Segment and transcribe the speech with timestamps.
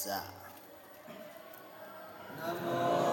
[0.00, 0.22] 是啊。
[2.40, 3.07] 那么。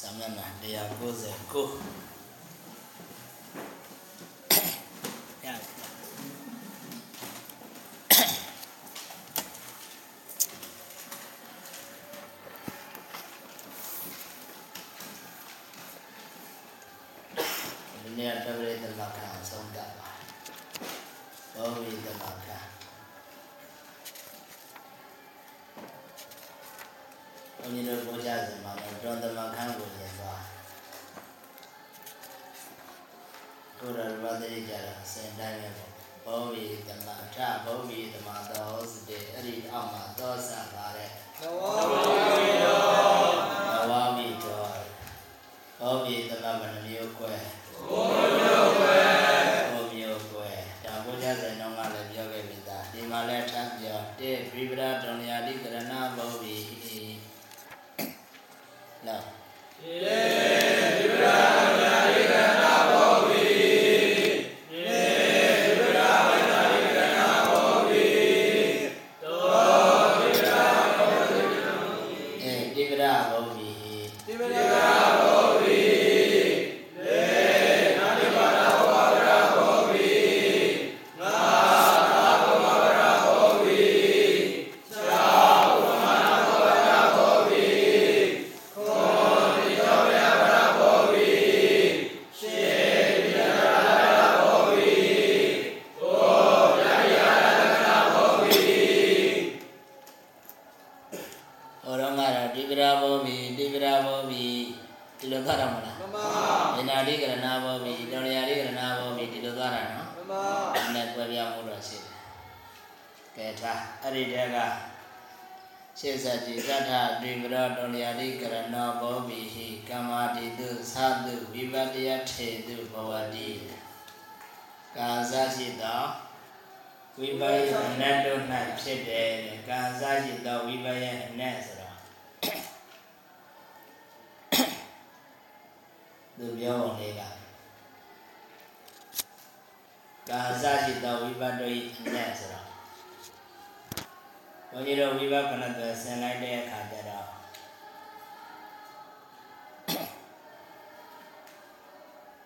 [0.00, 1.72] 咱们那里也过着过。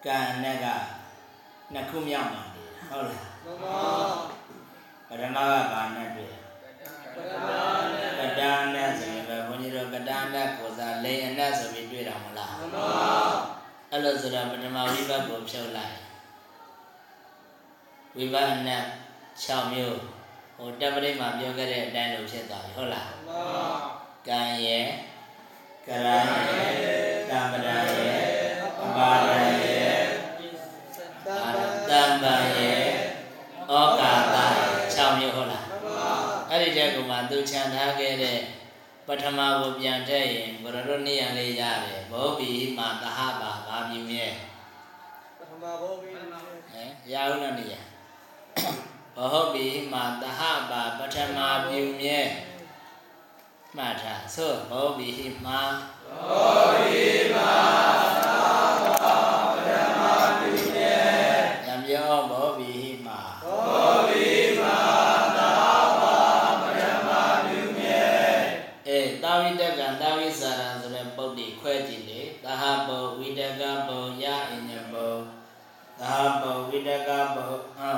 [0.06, 0.66] ကံနဲ့က
[1.72, 2.42] နှစ်ခုမြောက်မှာ
[2.90, 3.80] ဟုတ်လားမှန်ပါ
[5.08, 6.32] ပရမကဘာနဲ့တွေ့
[7.14, 7.48] ပရမ
[8.18, 12.90] နဲ့ကတာနဲ့ဆိုရင်ပဲဘုန်းကြီးတို့ကတာနဲ့ကိုစားလိန်အနဲ့ဆိုပြီးတွေ့တာမလားမှန်ပါ
[13.90, 15.96] အဲ့လိုဆိုတော့ပထမဝိဘတ်ကိုဖြုတ်လိုက်
[18.16, 18.82] ဝိဘတ်နဲ့
[19.44, 19.98] 6မျိုး
[20.56, 23.66] ဟိုတပ်ပရိမှာပြောခဲ့တဲ့အတိုင်းလိုဖြစ်သွားပြီဟုတ်လားမှန်ပါ
[24.28, 24.86] ကံရဲ့
[25.86, 26.16] ကရံ
[26.48, 26.72] ရဲ့
[27.30, 28.22] တမ္ပဒံရဲ့
[28.82, 29.71] အပါဒံရဲ့
[36.76, 38.40] ကြကူမှာသူခြံထားခဲ့တဲ့
[39.06, 44.26] ပထမကိုပြန်ထည့်ရင်ဘရတို့နေရလေးရတယ်ဘောပီမာတဟပါဘာပြင်းမြဲ
[45.38, 46.24] ပထမဘောပီဟဲ့
[47.12, 47.74] ရအောင်နော်နေရ
[49.16, 50.40] ဘောပီမာတဟ
[50.70, 52.20] ပါပထမပြင်းမြဲ
[53.76, 55.10] မှတ်ထားဆိုဘောပီ
[55.44, 55.60] မာ
[56.28, 57.04] ဘောပီ
[57.34, 57.91] မာ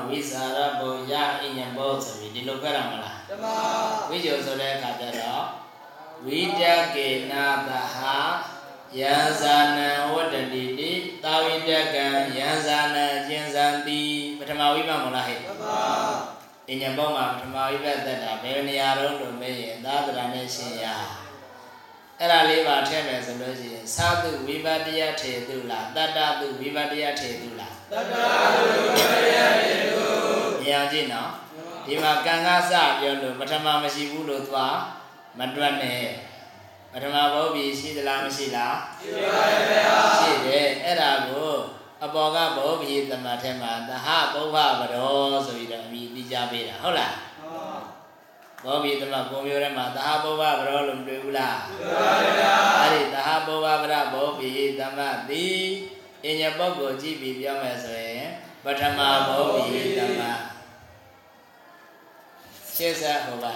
[0.08, 1.12] ဝိစာရဘောယ
[1.43, 3.44] အညဘောဆိုပြီးဒီလိုကြရမလားတမ
[4.08, 5.44] ဝိဇ္ဇောဆိုတဲ့အခါကျတော့
[6.26, 6.62] ဝိတ
[6.94, 8.17] ကေနာသဟာ
[8.99, 10.91] ယံဇာနံဝတ္တတိတိ
[11.25, 12.06] သာဝိတကံ
[12.37, 14.02] ယံဇာနံကျင်ဇံတိ
[14.38, 15.64] ပထမဝိပမလားဟဲ့တမ
[16.70, 20.87] အညံဘောမှာပထမဝိပသက်တာဘယ်နေရာတော့လို့မေးရင်သာသနာနဲ့ရှင်ရ
[22.19, 30.05] အဲ့ဒါလေးပါထည့်မယ်ဆိုလို့ရှိရင်သာတုဝိပတ္တယထေတုလားတတ္တတုဝိပတ္တယထေတုလား တတလူဝရယေတု
[30.62, 31.31] မြင်အောင်ကြည့်နော်
[31.87, 34.76] ဒီမှာကံကစပြောလို့ပထမမရှိဘူးလို့သွား
[35.38, 36.05] မတွက်နဲ့
[36.93, 41.52] ပထမဘောဘီရှိသလားမရှိလားရှိပါရဲ့ဗျာရှိတယ်အဲ့ဒါကို
[42.05, 47.14] အပေါ်ကဘောဘီသမတ်ထဲမှာသဟပုဗ္ဗဗရောဆိုပြီးတော့အမိသိကြပေးတာဟုတ်လား
[48.64, 54.50] ဘောဘီသမတ်ပုံမျိုးထဲမှာသဟပုဗ္ဗဗရောလို့မတွေ့ဘူးလားရှိပါရဲ့ဗျာအဲ့ဒီသဟပုဗ္ဗဗရဘောဘီ
[54.81, 55.17] သမတ်
[56.25, 58.26] သည်အညပုဂ္ဂိုလ်ကြည့်ပြီးပြောမယ်ဆိုရင်
[58.65, 60.41] ပထမဘောဘီသမတ်
[62.75, 63.55] ရှင်းစားဟောပါ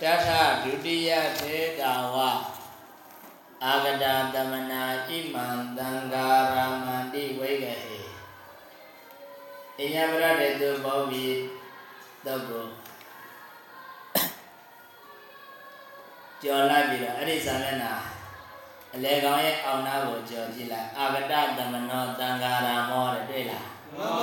[0.00, 0.28] တထ
[0.62, 2.16] ဒုတိယသေတာဝ
[3.64, 4.04] အာဂဒ
[4.34, 5.46] တမနာဣမံ
[5.76, 8.00] သံဃာရမန္တိဝိဂဟေ
[9.78, 11.26] အညပရတေတုဘောဘီ
[12.24, 12.66] တုတ်ကို
[16.42, 17.94] ကြော်လိုက်ပြီးတော့အဲ့ဒီဇာမျက်နှာ
[18.98, 24.22] အလေကောင်ရဲ့အောင်နာကိုကြော်ကြည့်လိုက်အာဂဒတမနောသံဃာရမောတဲ့တွေ့လားမမ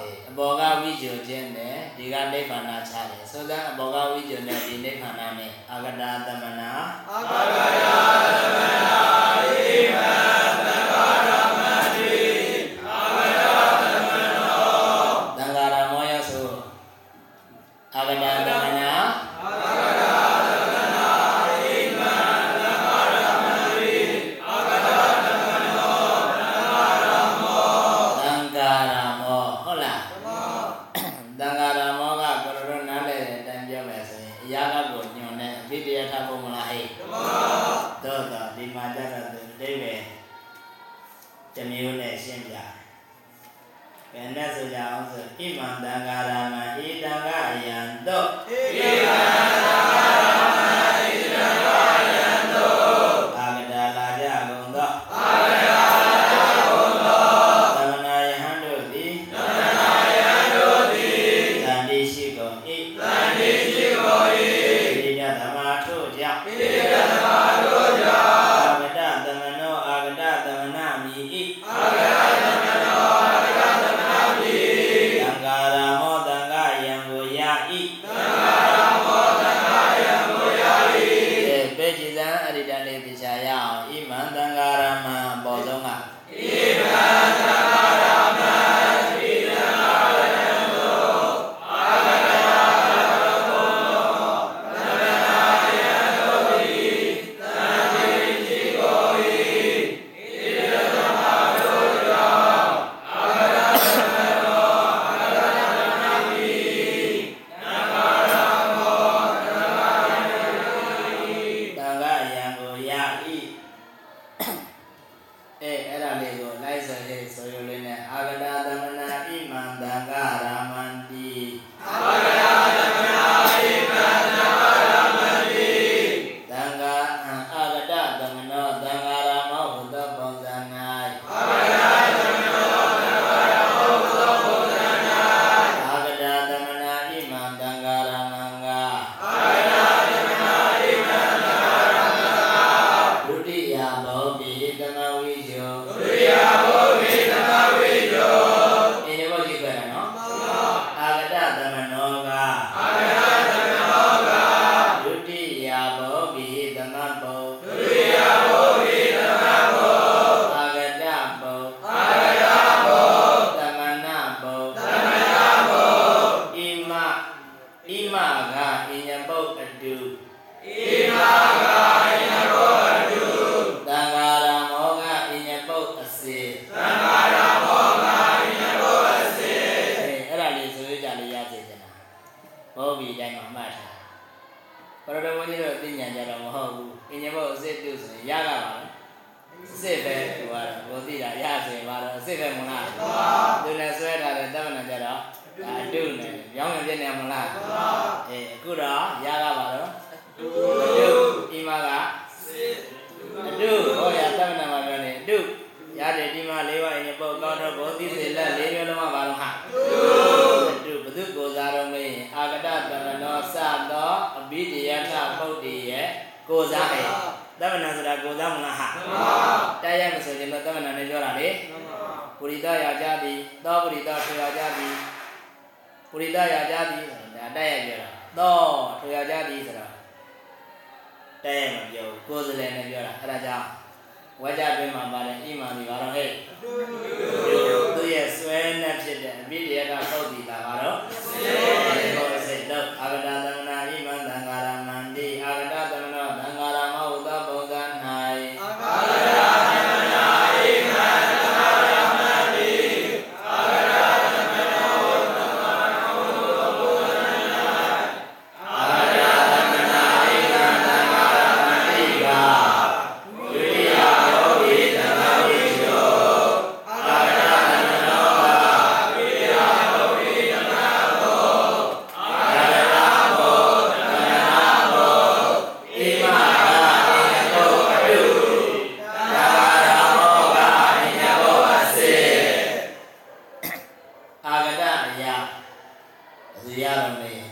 [0.00, 6.70] အေးအဘောကဝိဇ္ဇောခြင်းနဲ့ဒီကနိဗ္ဗာန်ချတယ်ဆိုတော့အဘောကဝိဇ္ဇောနဲ့ဒီနိဗ္ဗာန်နဲ့အာဂတာတမနာ
[7.10, 7.84] အာဂရယ
[8.36, 8.85] သမနာ
[44.36, 48.28] ဘယ်နဲ့ဆိုကြအောင်ဆိုဣမံတံဃာရမံဣတံဃာယံတော့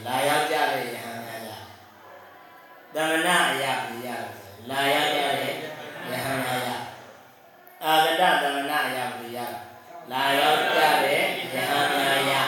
[0.06, 1.58] လာရောက်ကြတဲ့ယဟန်များရာ
[2.94, 4.08] သမဏအရာပြရ
[4.70, 6.76] လာရောက်ကြတဲ့ယဟန်များရာ
[7.84, 9.38] အာဂတသမဏအရာပြရ
[10.12, 11.22] လာရောက်ကြတဲ့
[11.54, 12.42] ယဟန်များရာ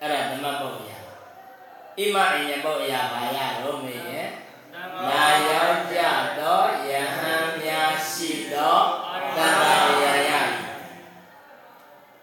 [0.00, 0.98] အဲ့ဒါဓမ္မပုတ်ရာ
[1.96, 4.28] ဣမအညပုတ်ရာဘာရတော့မေရဲ့
[5.10, 5.98] လာရောက်ကြ
[6.38, 8.78] သောယဟန်များရှိသော
[9.36, 10.32] သံဃာရာရ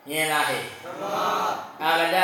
[0.08, 0.64] မြင်လားဟဲ့
[1.84, 2.18] အာဂတ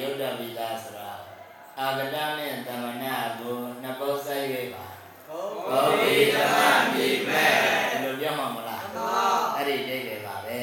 [0.00, 1.12] ရဝဏီတို့ကရုပ်တပိသားဆိုတာ
[1.78, 4.42] အာဂတနဲ့တမနာကိုနှစ်ပုတ်ဆက်၍
[4.74, 4.86] ပါ
[5.68, 6.56] ဘောဘီတမ
[6.94, 7.52] မိမဲ့
[7.90, 8.84] ဘယ်လိုပြောမှာမလား
[9.56, 10.62] အဲ့ဒီအိဗယ်ပါပဲ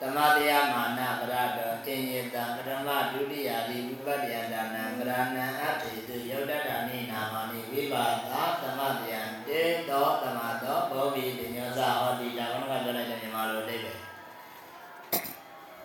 [0.00, 8.32] တမတရားမာနပရတောအင်ယတံပထမဒုတိယဒီဝိပတ္တယဒါနံကရဏံအထေတုယုတ်တတ္တနိနာမနိဝိပါဒ
[8.62, 13.98] တမတရားတေသောတမသောဘောဘီပညောဇဟောတိဒါကမကပြောလိုက်တဲ့မြန်မာလိုအိဗယ်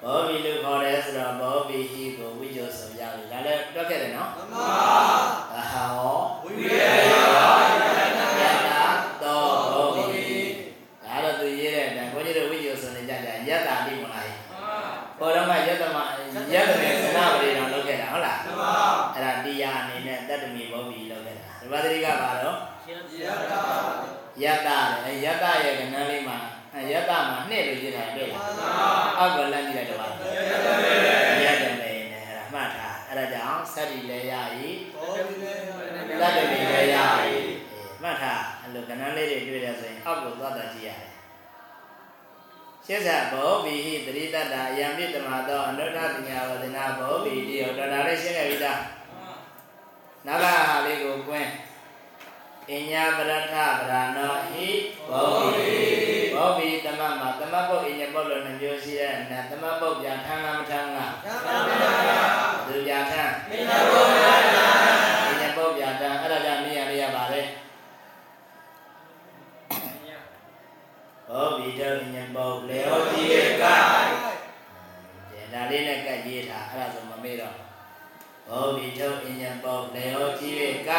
[0.03, 4.67] ဘောဘီလို့ခေါ်တယ်ဆိုတော့ဘောဘီဟိကိုဝိဇ္ဇောဆိုရပြီဒါလည်းတွက်ခဲ့တယ်နော်မှန်ပါ
[5.53, 8.69] အာဟောဝိပယယောယတ
[9.23, 9.43] သော
[9.73, 10.03] ဘောဘီ
[11.05, 14.27] ဒါတော့သူရေးတဲ့ဒါဘုန်းကြီးတို့ဝိဇ္ဇောဆိုနေကြကြယတ္တာတိမလား
[15.19, 15.97] ပေါ်တော့မှယတ္တမ
[16.53, 18.71] ယတ္တမေသနာပရိတော်လုပ်ခဲ့တာဟုတ်လားမှန်ပါ
[19.13, 22.57] အဲ့ဒါတရားအနေနဲ့တတ္တမီဘောဘီလုပ်ခဲ့တာဒီပါတိကပါတော့
[24.43, 24.69] ယတ္တ
[25.05, 26.37] လေယတ္တရဲ့ကဏ္ဍလေးမှာ
[26.83, 28.45] အဲယတ္တမှာနှစ်လို့ရေးထားတယ်တွေ့လား
[29.17, 30.11] အောက်ကလမ်းကြည့်လိုက်တော့ပါယ
[30.53, 31.71] တ္တမေနဲ့အဲ့ဒါ
[32.53, 34.33] မှတ်ထားအဲ့ဒါကြောင့်သတ္တိလည်းရ
[34.65, 34.69] ဤ
[36.21, 37.45] တတ္တမေလည်းရဤအေး
[38.01, 41.13] မှတ်ထားအဲ့လိုကဏ္ဍလေးတွေတွေ့တယ်ဆိုရင်အောက်ကိုသွားတာကြည့်ရတယ်
[42.85, 48.81] ရှင်းစားဘောဘီဟိတရိတ္တအယံပိတမသောအနုတ္တပညာဝဒနာဘောဘီတိယောတော်တာလေးရှင်းခဲ့ပြီသား
[50.25, 51.49] နောက်ကဟာလေးကိုကွင်း
[52.71, 54.67] အညာပရထဗရနောဟိ
[55.09, 56.12] ဘောဘိ
[56.43, 62.21] ဘောပိသမတ်မှာသမတ်ပုတ်အင်းရပုတ်လို့နှမျိုးရှိတဲ့နာသမတ်ပုတ်ပြန်ထမ်းလားမထမ်းလားထမ်းပါဗျာ
[62.67, 64.77] သူပြန်ထမ်းမိနာပုတ်ပြန်ထမ်း
[65.25, 67.41] မိနာပုတ်ပြန်ထမ်းအဲ့ဒါကြောင့်မိရလေးရပါလေ
[71.29, 73.31] ဘောပိတော့အင်းရပုတ်လေဟောတိက
[73.61, 73.63] က
[75.53, 77.55] ဒါလေးနဲ့ကပ်ရေးတာအဲ့ဒါဆိုမမေ့တော့
[78.47, 80.49] ဘောပိတော့အင်းရပုတ်လေဟောတိ
[80.87, 80.91] ကက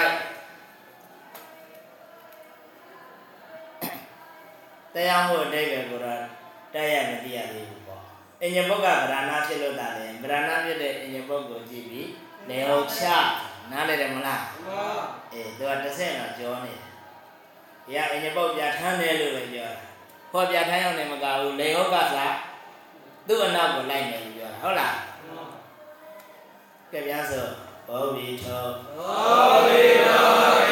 [4.95, 6.21] တရားမှုအတိတ်ပဲကိုတော့
[6.75, 8.03] တိုက်ရိုက်မသိရသေးဘူးပေါ့
[8.43, 12.09] အညဘုတ်ကဗရဏဖြစ်လို့တာလေဗရဏဖြစ်တဲ့အညဘုတ်ကိုကြည့်ပြီး
[12.49, 13.05] လေဟုတ်ချ
[13.71, 14.87] နားလည်တယ်မလားမှန်ပါ
[15.33, 16.85] အေးသူကတစ်ဆင့်တော့ကြောနေတယ်
[17.85, 19.83] ဘုရားအညဘုတ်ပြထမ်းတယ်လို့ပဲပြောတာ
[20.33, 22.35] ဟောပြထမ်းရောက်နေမကဘူးလေဟုတ်ကစား
[23.29, 24.95] သူ့အနောက်ကိုလိုက်နေပြီပြောတာဟုတ်လား
[26.93, 27.47] ကဲပြန်ဆို
[27.89, 28.65] ဘောဝိထော
[28.97, 30.63] ဘောဝိထော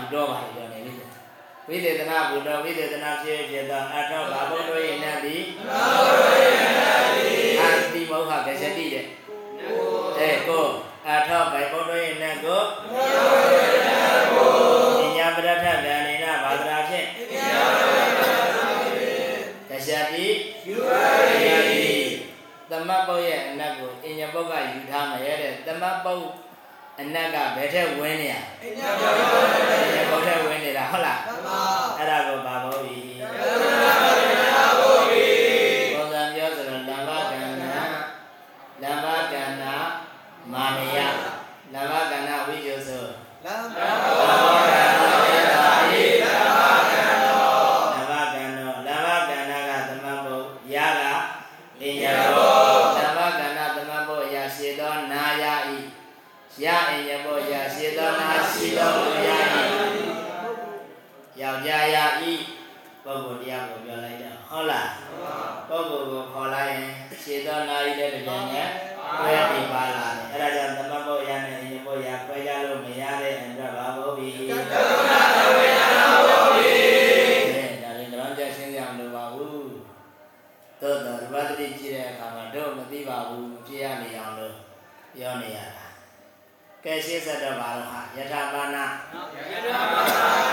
[0.00, 0.92] ဘူတော်ပါလို့နေပြီ
[1.68, 9.06] ဝိသေသနာဘူတော်ဝိသေသနာဖြစ်ဖြစ်သောအထောဘာဘုတော်ရဲ့နတ်သည်ဘာဘုတော်ရဲ့နတ်သည်အာတိမောဟကစတိတဲ့
[10.18, 10.66] အဲကို
[11.08, 12.60] အထောဘိုင်ဘုတော်ရဲ့နတ်ကို
[12.92, 14.50] ဘာဘုတော်ရဲ့နတ်ကို
[15.16, 20.26] ဉာဏ်ပရထဗျာနေနာဘာဒရာဖြင့်ဉာဏ်ပရထဗျာဖြင့်ကစတိ
[20.66, 20.76] ယူ
[21.44, 21.96] ရီ
[22.70, 26.24] သမတ်ပုတ်ရဲ့အနတ်ကိုအဉ္ဇပုတ်ကယူထားမယ်တဲ့သမတ်ပုတ်
[27.00, 31.60] အနတ်ကဘယ်ထက်ဝင်နေရအနတ်ကဘယ်ထက်ဝင်နေတာဟုတ်လားမှန်ပါ
[31.98, 33.30] အဲ့ဒါကိုပါတော့ပြီမှန်
[33.82, 34.15] ပါ
[86.86, 88.76] ကဲရှင်းဆက်တော့ပါတော့ဟာယထာပါဏ
[89.52, 90.02] ယထာပါ
[90.42, 90.45] ဏ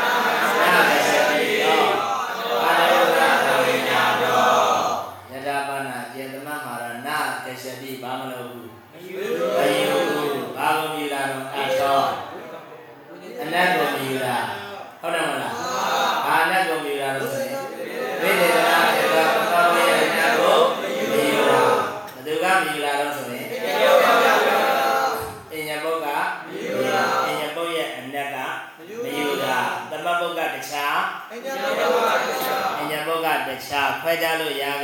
[34.13, 34.82] 在家里呀。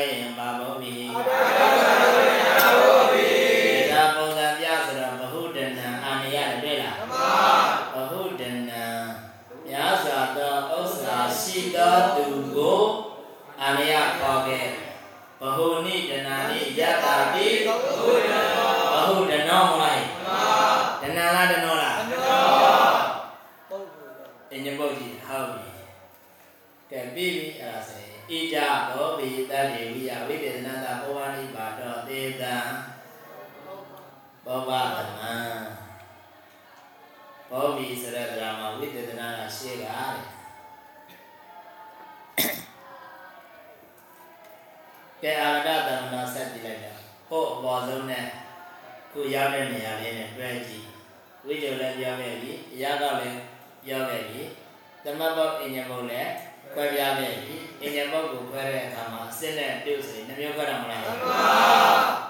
[56.02, 56.32] တ်အင်ညာဘုတ်လည်း
[56.74, 61.42] ခွဲပြားခဲ့ပြီအင်ညာဘုတ်ကိုခွဲတဲ့အခါမှာအစစ်နဲ့ပြုတ်ဆိုရင်နှမျိုးခွဲတာမလားမှန်ပါ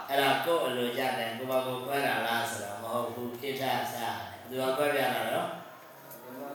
[0.10, 4.08] အဲ့ဒါကိုယ်အလိုကြတယ်ကိုယ်ဘာကိုခွဲတာလားဆိုတော့မဟုတ်ဘူးကိဋ္ဌစာ
[4.50, 5.48] သူကခွဲပြားတာတော့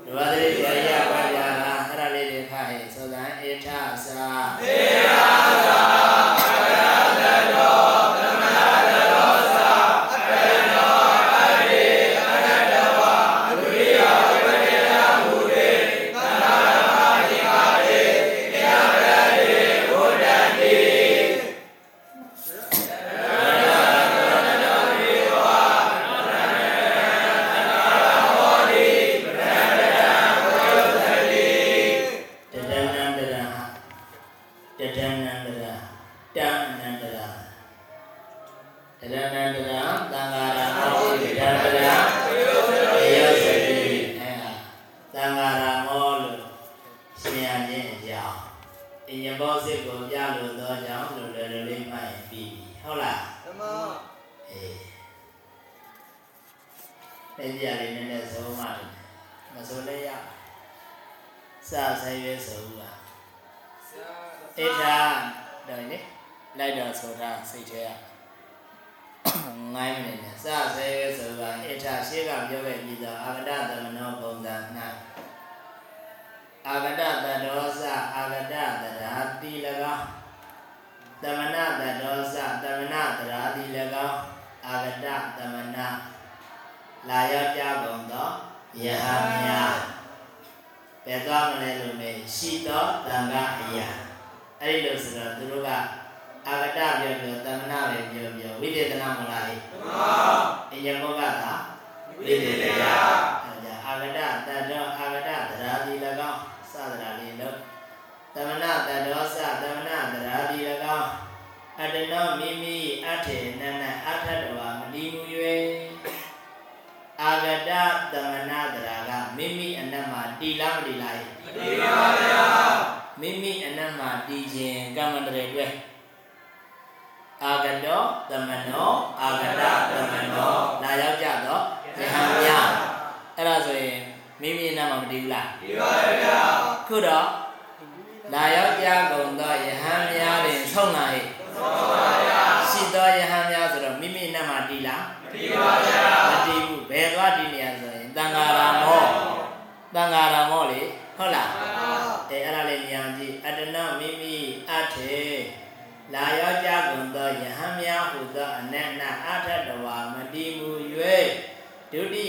[0.04, 5.83] ဒုဝတိဇာယခွဲပြားတာအဲ့ဒါလေးတွေခါဟဲ့ဆိုတော့ဣဋ္ဌစာဣဋ္ဌ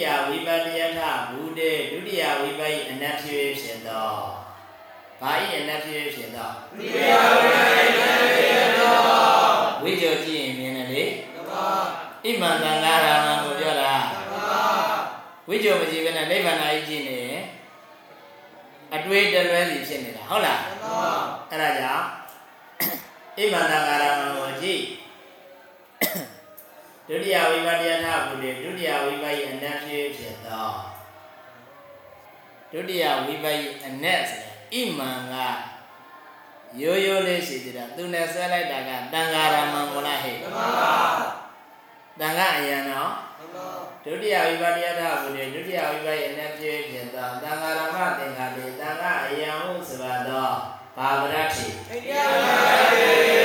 [0.06, 4.14] ယဝိပတ္တယထဘူတေဒုတိယဝိပယိအနတ္ထိဖြစ်သော
[5.22, 8.46] ဘာဤအနတ္ထိဖြစ်သောဒီပါဗျာဒီ
[8.80, 8.92] ပါ
[9.82, 11.04] ဝိဇ္ဇောကြည့်ရင်မြင်တယ်လေ
[11.36, 14.36] ဓမ္မဣမန္တန်ဃာရမံကိုပြောတာဓမ္မ
[15.48, 17.44] ဝိဇ္ဇောမကြည့်ဘဲနဲ့နိဗ္ဗာန်ကြီးကြည့်နေရင်
[18.96, 21.04] အတွေးတလွဲစီဖြစ်နေတာဟုတ်လားဓမ္မ
[21.52, 22.06] အဲ့ဒါကြောင့်
[23.38, 24.82] ဣမန္တကာရမံကိုကြည့်
[27.08, 30.70] ဒုတိယဝိပတ္တယထဘုဒ္ဓဒုတိယဝိပယိအနတ်ဖြစ်ဖြစ်သော
[32.72, 34.42] ဒုတိယဝိပယိအနတ်ဆို
[34.74, 35.36] ရင်ဣမန်က
[36.82, 40.60] ရိုးရိုးလေးရှိသေးတာသူနဲ့ဆွဲလိုက်တာကတန်ဃာရမံမလားဟဲ့ဓမ္မ
[42.20, 43.58] တန်ဃာအယံနော်ဓမ္မ
[44.06, 50.50] ဒုတိယဝိပတ္တယထဘုဒ္ဓဒုတိယဝိပယိအနတ်ဖြစ်ဖြစ်သောတန်ဃာရမသင်္ခါတိတန်ဃာအယံဟုဆိုပါသော
[50.98, 53.36] ဘာဝရတိအိန္ဒိယဗျာ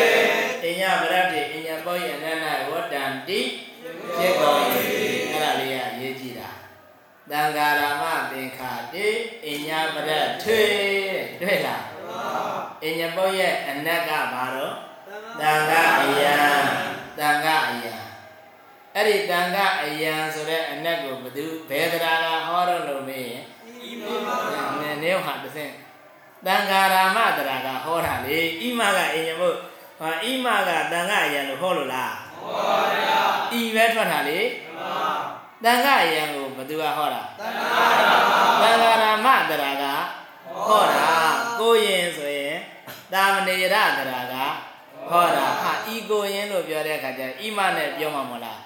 [0.64, 3.40] အညဗရတိအညပောယနနဝတ္တံတိ
[4.20, 4.62] ဖြစ်ကုန်၏
[5.32, 6.50] အဲ့ဒါလေးကရေးကြည့်တာ
[7.30, 9.06] တန်ဃာရမသင်္ခါတိ
[9.46, 10.10] အညဗရ
[10.42, 10.62] ထွေ
[11.40, 12.10] တွေ့လားဓမ္မ
[12.84, 14.74] အညပောရဲ့အနက်ကဘာတော့
[15.40, 16.34] တန်ဃာအယံ
[17.18, 17.94] တန်ဃာအယံ
[18.94, 23.44] အဲ့ဒီတန်ဃာအယံဆိုတဲ့အနက်ကိုဘယ်သူဘယ်တရားကဟောတော့လို့မေးရင်
[23.88, 24.28] ဤမမ
[24.80, 25.74] နည်းနည်းဟာတစ်ဆင့်
[26.46, 29.54] တန်ဃာရမတရားကဟောတာလေဣမကအညမော
[30.00, 32.29] ဟာဣမကတန်ဃာအယံလို့ဟောလို့လားဟောပါဗျာ
[33.60, 35.20] ဤပဲထွက်တာလေဓမ္မ
[35.64, 37.82] တန်ခါအယံကိုဘသူကဟောတာတဏှာ
[38.62, 39.84] ဓမ္မတန်ခါရမတရာက
[40.66, 41.10] ဟောတာ
[41.60, 42.56] ကိုရင်ဆိုရင်
[43.12, 43.84] တာမဏေရတရာ
[44.32, 44.34] က
[45.10, 48.58] ဟောတာဟာဤကိုရင်လို့ပြောတဲ့အခါကျဣမနဲ့ပြောမှာမဟုတ်လား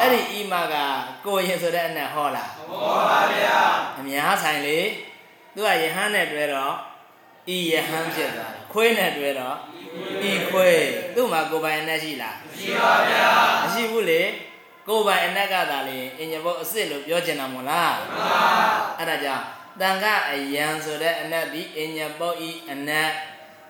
[0.00, 0.74] အဲ့ဒီဣမက
[1.26, 3.58] ကိုရင်ဆိုတဲ့အနဲ့ဟောလားဟောပါဗျာ
[3.98, 4.78] အများဆိုင်လေ
[5.54, 6.74] သူကယဟန်နဲ့တွဲတော့
[7.54, 9.56] ဤယဟန်ဖြစ်သွားတယ် ခွေးနဲ့တွဲတော့
[10.30, 13.28] ဤခွေးသူ့မှာကိုယ်ပိုင်နဲ့ရှိလားရှိပါဗျာ
[13.62, 14.22] မရှိဘူးလေ
[14.88, 17.94] ကိုယ်ပိုင်အနက်ကသာလေအင်ညာဘုတ်အစ်စ်လို့ပြောချင်တာမို့လား
[18.98, 19.44] အဲ့ဒါကြောင့်
[19.80, 23.10] တန်ခအယံဆိုတဲ့အနက်ဒီအင်ညာဘုတ်ဤအနက်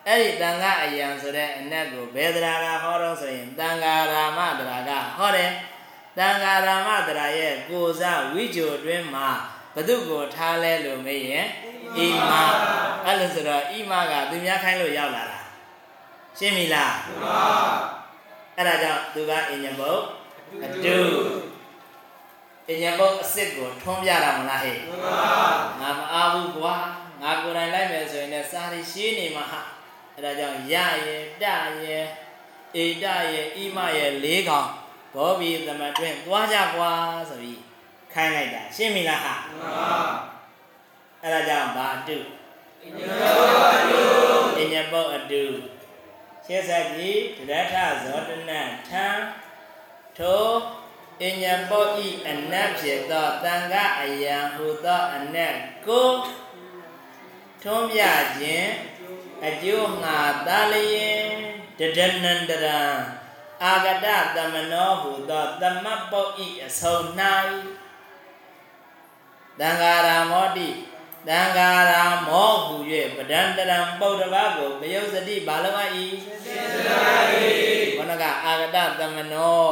[0.08, 5.50] အဲ့ဒီတန်ခအယံဆိုတဲ့အနက်ကိုဘယ်တရားကဟောတော့ဆိုရင်တန်ခာရာမတရားကဟောတယ်
[6.18, 9.28] တန်ခာရာမတရားရဲ့ကိုယ်စားဝိဂျိုအတွင်းမှာ
[9.74, 11.46] ဘု து ကိုထားလဲလို့မေးရင်
[11.96, 11.98] ဣ
[12.30, 12.32] မ
[13.04, 15.40] အဲ့လိုဆိုတော့ဣမကသူများခိုင်းလို့ရောက်လာတာ
[16.38, 16.94] ရှင်းပြီလား
[18.56, 20.02] အဲ့ဒါကြောင့်သူကအင်ညာဘုတ်
[20.64, 20.98] အတူ
[22.68, 24.78] အင်ညာဘုတ်အစ်စ်ကိုထွန်းပြတာမလားဟဲ့
[25.80, 26.74] ငါမအားဘူးကွာ
[27.22, 29.60] ငါကိုယ်တိုင်လိုက်မယ်ဆိုရင်လည်းစာရီရှင်းနေမှာဟာ
[30.14, 30.74] အဲ့ဒါကြောင့်ရ
[31.06, 32.06] ရဲ့တရဲ့
[32.82, 34.68] ဧတရဲ့ဣမရဲ့လေးကောင်
[35.14, 36.92] ဘောဘီသမတွင်သွားကြကွာ
[37.30, 37.60] ဆိုပြီး
[38.12, 39.34] ခိုင်းလိုက်တာရှင်းပြီလားဟာ
[41.22, 42.18] အဲ့ဒါကြောင့်ဘာအတု
[44.58, 45.44] အင်ညာဘုတ်အတူ
[46.44, 48.50] ရှင်းဆက်ကြည့်တရထဇောတန
[48.88, 49.06] ထံ
[50.18, 50.46] ထို
[51.22, 55.56] အညပောဤအနတ်ဖြစ်သောတန်ခအယံဟူသောအနတ်
[55.86, 56.10] ကို
[57.62, 58.02] ထုံးပြ
[58.38, 58.70] ခြင်း
[59.46, 61.24] အကျိုးငါသာလျင်
[61.78, 62.80] တဒနန္တရံ
[63.64, 64.06] အာဂတ
[64.36, 67.04] သမနောဟူသောသမတ်ပောဤအဆုံး၌
[69.58, 70.68] တန်ဃာရာမောတိ
[71.28, 72.76] တန်ဃာရာမောဟူ၍
[73.16, 76.04] ပဒံတရံပုဒ္ဓဘာကိုမယုတ်စတိဘာလဝဤ
[76.44, 77.02] စေတရာ
[77.42, 77.48] ဤ
[77.96, 79.64] ဘုနကအာဂတသမနော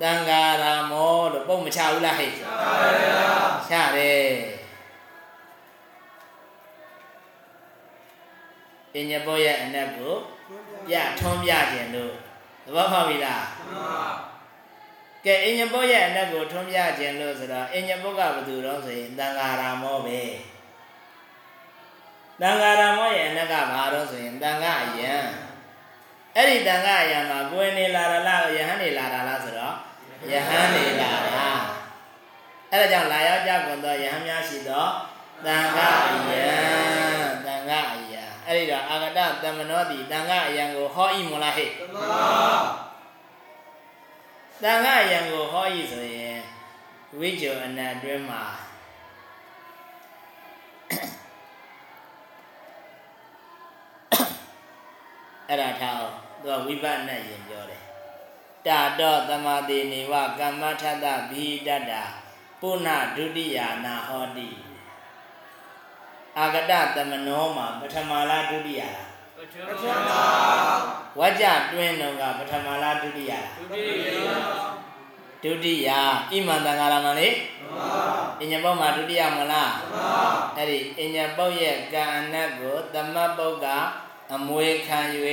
[0.00, 3.30] တန်ဃာရာမောလို့ပုံမချဘူးလားဟဲ့ချပါဗျာ
[3.68, 4.30] ချတယ်
[8.92, 10.14] ပညာပေါ်ရဲ့အနက်ကို
[10.88, 12.14] ပြထွန်းပြခြင်းလို့
[12.64, 14.06] သဘောပေါက်ပြီလားမှန်ပါ
[15.24, 20.20] ကဲအင်ညဘောရဲ့အနက်ကိုထွန်းပြခြင်းလို့ဆိုတော့အင်ညဘောကဘယ်သူတော့ဆိုရင်တန်ဃာရာမောပဲ
[22.40, 25.14] တန်ဃာရာမောရဲ့အနက်ကဘာတော့ဆိုရင်တန်ဃာအယံ
[26.36, 29.74] အဲ့ဒီတန်ဃာအယံမှာကိုယ်နေလာတာလားယဟန်နေလာတာလားဆိုတော့
[30.30, 31.46] ယဟန်နေလာတာ
[32.72, 34.86] အဲ့ဒါကြောင့်လာရောက်ကြကုန်သောယဟန်များရှိသော
[35.46, 36.48] တန်ဃာအယံ
[37.44, 42.58] တန်ဃာအယံအဲ့ဒီတော့အာဂတတမနောတိတန်ဃာအယံကိုဟောဤမလားဟဲ့မှန်ပါ
[44.62, 46.38] တန်ခါယံကိုဟောဤဆိုရင်
[47.18, 48.42] ဝိဂျုံအနတ်အတွင်းမှာ
[55.48, 57.82] အဲ့ဒါထားအောင်သူကဝိပဿနာယင်ပြောတယ်
[58.66, 62.02] တာတော့သမာတိနေဝကမ္မထတဘိတတ္တာ
[62.60, 64.48] ပုဏ္ဏဒုတိယနာဟောတိ
[66.38, 69.54] အာဂတသမနောမှာပထမလားဒုတိယလားပထ
[70.06, 70.10] မ
[71.18, 73.98] ဝကြတွင်းတော့ကပထမလားဒုတိယလားဒုတိယ
[75.44, 75.90] ဒုတိယ
[76.30, 77.34] ဣမန္တငါရမလေး
[78.40, 79.72] အညပုတ်မှာဒုတိယမလား
[80.56, 83.66] အဲ့ဒီအညပုတ်ရဲ့ကံအနတ်ကိုသမတ်ပုတ်က
[84.34, 85.00] အမွေခံ၍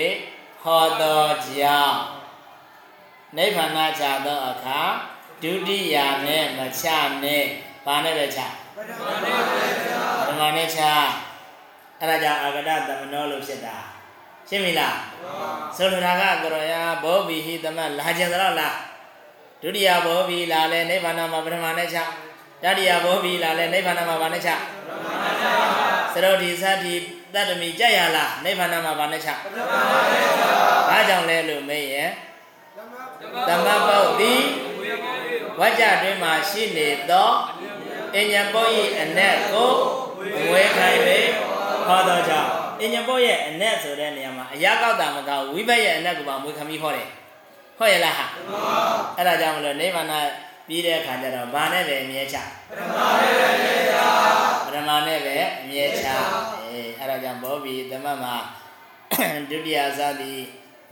[0.61, 1.99] ဟောတော်ကြောင့်
[3.37, 4.79] နိဗ္ဗာန်ချသောအခါ
[5.43, 5.95] ဒုတိယ
[6.27, 6.87] နဲ့မချ
[7.23, 7.43] နဲ့
[7.85, 8.39] ဘာနဲ့ပဲချ
[8.75, 9.89] ပထမနဲ့ပဲချ
[10.27, 10.81] ပထမနဲ့ချ
[11.99, 13.77] အဲ့ဒါကြောင့်အာဂတသမနောလို့ဖြစ်တာ
[14.49, 14.97] ရှင်းပြီလား
[15.77, 18.75] ဆိုလိုတာကကရောယာဘောဘီဟိသမလာကြတော့လား
[19.61, 21.97] ဒုတိယဘောဘီလာလဲနိဗ္ဗာန်မှာပထမနဲ့ချ
[22.63, 24.51] တတိယဘောဘီလာလဲနိဗ္ဗာန်မှာဘာနဲ့ချ
[26.13, 26.95] သရုတ်ဒီသတ္တိ
[27.35, 30.21] တတ္တမိကြက်ရလားနိဗ္ဗာန်မှာဘာနဲ့ချပထမပါပဲ
[30.89, 32.11] ဘာကြောင့်လဲလို့မေးရင်
[33.47, 34.41] သမပုတ်သည်
[35.59, 37.29] ဝကြတွင်မှာရှိနေသော
[38.15, 38.69] အញ្ញံပုတ်၏
[38.99, 39.71] အ ਨੇ ကို
[40.41, 41.19] အဝဲခိုင်းပေ
[41.87, 42.49] ဟောသောကြောင့်
[42.81, 47.07] အញ្ញံပုတ်ရဲ့အ ਨੇ ဆိုတဲ့နေရာမှာအရာကောက်တာမကောက်ဝိဘက်ရဲ့အ ਨੇ ကိုပါမွေးခမီးဟောတယ်
[47.77, 48.25] ဟုတ်ရဲ့လားဟာ
[49.17, 50.07] အဲ့ဒါကြောင့်မလို့နိဗ္ဗာန်
[50.67, 53.95] ပြီးတဲ့အခါကျတော့ဘာနဲ့ပဲအမြဲချပထမနဲ့ပဲအမြဲချ
[54.65, 56.07] ပထမနဲ့ပဲအမြဲချ
[57.05, 58.35] အေးအဲ့ဒါကြောင့်ဘောဘီသမတ်မှာ
[59.49, 60.33] ဒုတိယဇာတိ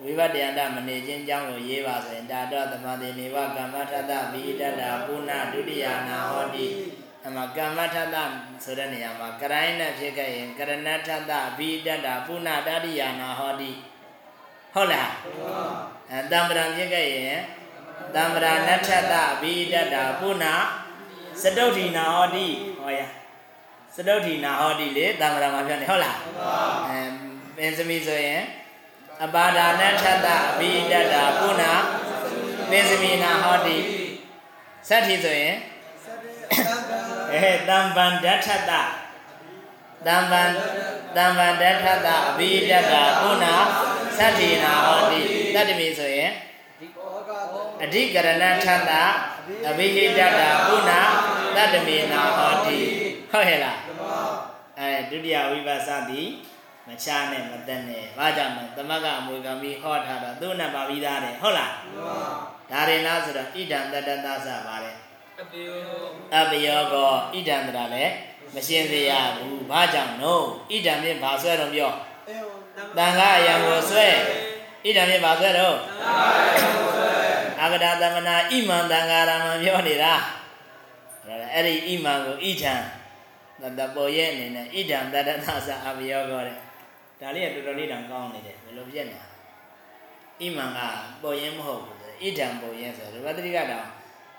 [0.03, 6.67] ဝိဘတယန္တမနေခြင်းကြောင်းကိုရေးပါဆိုရင်တာတော့သမတိနေဝကမ္မထတဘိတတ္တာပုဏ္ဏဒုတိယနာဟောတိ
[7.25, 8.15] အမကမ္မထတ
[8.63, 13.71] ဆိုတဲ့နေရာမှာကရိုင်းနဲ့ဖြစ်ခဲ့ရင်ကရဏထတဘိတတ္တာပုဏ္ဏတတိယနာဟောတိ
[14.73, 15.11] ဟုတ်လား
[16.11, 17.39] အဲတံပရံဖြစ်ခဲ့ရင်
[18.15, 20.45] တံပရာနထတဘိတတ္တာပုဏ္ဏ
[21.41, 22.47] စတုဋ္ဌိနာဟောတိ
[22.79, 23.01] ဟောရ
[23.95, 26.17] စတုဋ္ဌိနာဟောတိလေတံပရာမှာပြောနေဟုတ်လား
[26.89, 26.99] အဲ
[27.55, 28.41] ပင်စမိဆိုရင်
[29.25, 31.63] အပါဒာနထတအဘိတတ္တာပုဏ္ဏ
[32.69, 33.77] ပင်စမိနာဟောတိ
[34.89, 35.55] သတ္တိဆိုရင်
[37.33, 38.71] အဲတံပံဒဋ္ဌတ
[40.07, 40.41] တံပံ
[41.15, 43.45] တံပံဒဋ္ဌတအဘိတတ္တာပုဏ္ဏ
[44.17, 45.21] သတ္တိနာဟောတိ
[45.55, 46.31] တတ္တမိဆိုရင်
[47.83, 48.91] အဓိကရဏထတ
[49.69, 50.91] အဘိဟိတတပုဏ္ဏ
[51.55, 53.02] တတ္တမေနာဟောတိ
[53.33, 53.77] ဟုတ်ရဲ့လား
[54.79, 56.21] အဲဒုတိယဝိပဿနာတိ
[56.87, 61.71] မချားနဲ့မတက်နဲ့ဘာကြောင့်လဲသမတ်ကအမွေခံပြီးဟောထားတော့သူ့နဲ့ပါပြီးသားတယ်ဟုတ်လား
[62.71, 64.95] ဒါရင်လားဆိုတော့ဣဒံတတ္တသစပါတယ်
[65.41, 65.77] အပိယော
[66.35, 68.13] အပယောကောဣဒံတရာလည်း
[68.53, 71.91] မရှင်းသေးရဘူးဘာကြောင့်နို့ဣဒံဖြင့်ဘာဆွဲတော့ပြော
[72.97, 74.07] တန်ခါအယံကိုဆွဲ
[74.85, 75.77] ဣဒံဖြင့်ဘာဆွဲတော့
[77.61, 80.13] အာဂဒသမနာဣမံတန်ခါရမံပြောနေတာ
[81.53, 82.73] အဲ့ဒီဣမံကိုဣဒံ
[83.79, 86.57] တပေါ်ရဲ့အနေနဲ့ဣဒံတတ္တသစအပယောကောတဲ့
[87.19, 90.79] ဒါလေးကတော်တော်လေးတောင်ကောင်းနေတယ်ဘယ်လိုပြည့်နေဣမံက
[91.21, 93.87] ပေါ်ရင်မဟုတ်ဘူးဣဒံပေါ်ရင်ဆိုတော့ရတ္တိကတောင်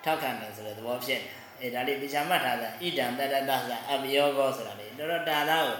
[0.05, 1.21] ထောက်ခံတယ်ဆိုတဲ့သဘောဖြစ်
[1.61, 5.79] နေအဲဒါလေးတရားမှတ်ထားတာဣဒံတတ္တသစအပယောကောဆိုတာလေတော်တော်တာသားကို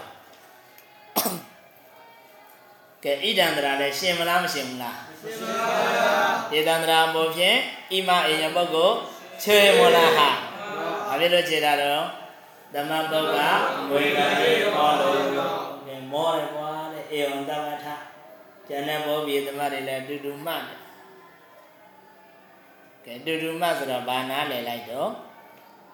[3.03, 5.57] ကဲဣဒံတရာလည်းရှင်းမလားမရှင်းဘူးလားရှင်းပါ
[6.51, 7.57] ဗျာဣဒံတရာပေါ်ဖြင့်
[7.91, 8.95] ဣမအညပုဂ္ဂိုလ်
[9.43, 10.29] ချေမလားဟာ
[11.07, 12.24] ဘာဖြစ်လို့ခြေတာတော့
[12.73, 13.39] သမပုဂ္ဂ
[13.91, 15.23] ဝေကတိဟောလို့
[15.87, 17.85] ကဲမောရကွာတဲ့အေဝံတမထ
[18.67, 20.79] ကျန်တဲ့ဘောပြေသမတွေလည်းတူတူမှတ်တယ်
[23.05, 25.09] ကဲတူတူမှတ်ဆိုတော့ဘာနာလဲလိုက်တော့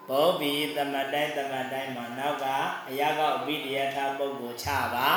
[0.08, 2.46] ဘောဘီသမတိုင်းသမတိုင်းမှာနောက်က
[2.88, 5.10] အရာကောက်အဘိဓိယထာပုဂ္ဂိုလ်ချပါ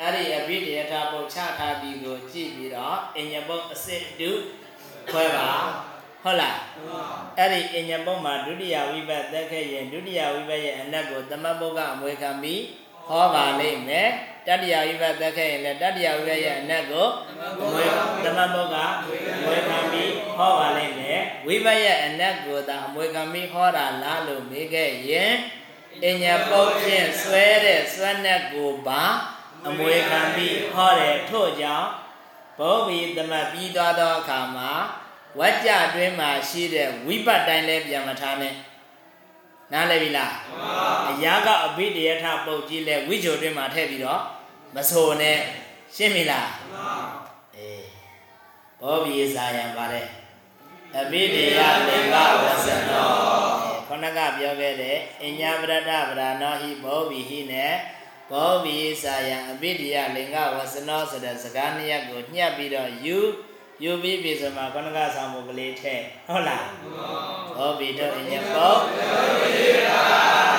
[0.00, 4.30] အဲ့ဒီအဘိဓိယထာပုဂ္ဂိုလ်ချထားပြီးကိုကြည့်ပြီးတော့အညဘုတ်အစစ်တု
[5.10, 5.52] ခွဲပါ
[6.26, 6.58] ဟုတ်လား
[7.38, 12.62] အဲ့ဒီအညဘုတ်မှာဒုတိယဝိဘတ်သက်ခဲ့ရင်ဒုတိယဝိဘတ်ရဲ့အနက်ကိုသမတ်ဘုတ်ကအမွေခံပြီး
[13.08, 14.08] ဟောပါလိမ့်မယ်
[14.46, 17.08] တတိယဝိဘတ်သက်ခဲ့ရင်လည်းတတိယဝိဘတ်ရဲ့အနက်ကို
[17.62, 17.84] အမွေ
[18.24, 18.76] သမတ်ဘုတ်က
[19.34, 25.32] အမွေခံပြီးဟောပါလိမ့်မယ်ဝိဘတ်ရဲ့အနက်ကိုသာအမွေခံပြီးဟောတာလားလို့မေးခဲ့ရင်
[26.04, 29.02] အညပုတ်ဖြင့်ဆွဲတဲ့ဆွဲနဲ့ကိုပါ
[29.68, 31.88] အမွေခံပြီးဟောတယ်ထို့ကြောင့်
[32.58, 34.72] ဘောဘီသမတ်ပြီးသွားသောအခါမှာ
[35.38, 38.54] ဝကြကြအတွင်းမှာရှိတဲ့ဝိပတ်တိုင်းလဲပြန်မထားနဲ့
[39.72, 40.32] နားလည်ပြီလား
[41.10, 44.20] အရာကအဘိဓိယထပုတ်ကြီးလဲဝိဂျိုအတွင်းမှာထည့်ပြီးတော့
[44.74, 45.38] မဆိုနဲ့
[45.96, 46.48] ရှင်းပြီလား
[47.56, 47.86] အေး
[48.80, 50.08] ဘောဘီဇာယံပါတယ်
[50.96, 53.10] အဘိဓိယလင်္ကဝဆနော
[53.86, 57.74] ခொနကပြောခဲ့တဲ့အညာပရဒဗရာနောဟိဘောဘီဟိနဲ့
[58.30, 63.18] ဘောဘီဇာယံအဘိဓိယလင်္ကဝဆနောဆိုတဲ့စကားနှစ်ရပ်ကိုညှပ်ပြီးတော့ယူ
[63.82, 66.66] ယူပြီးပြီဆိုမှခொနကဆောင်မှုကလေးထည့်ဟုတ်လား
[67.56, 68.76] ဘောဘီတို့အညဘော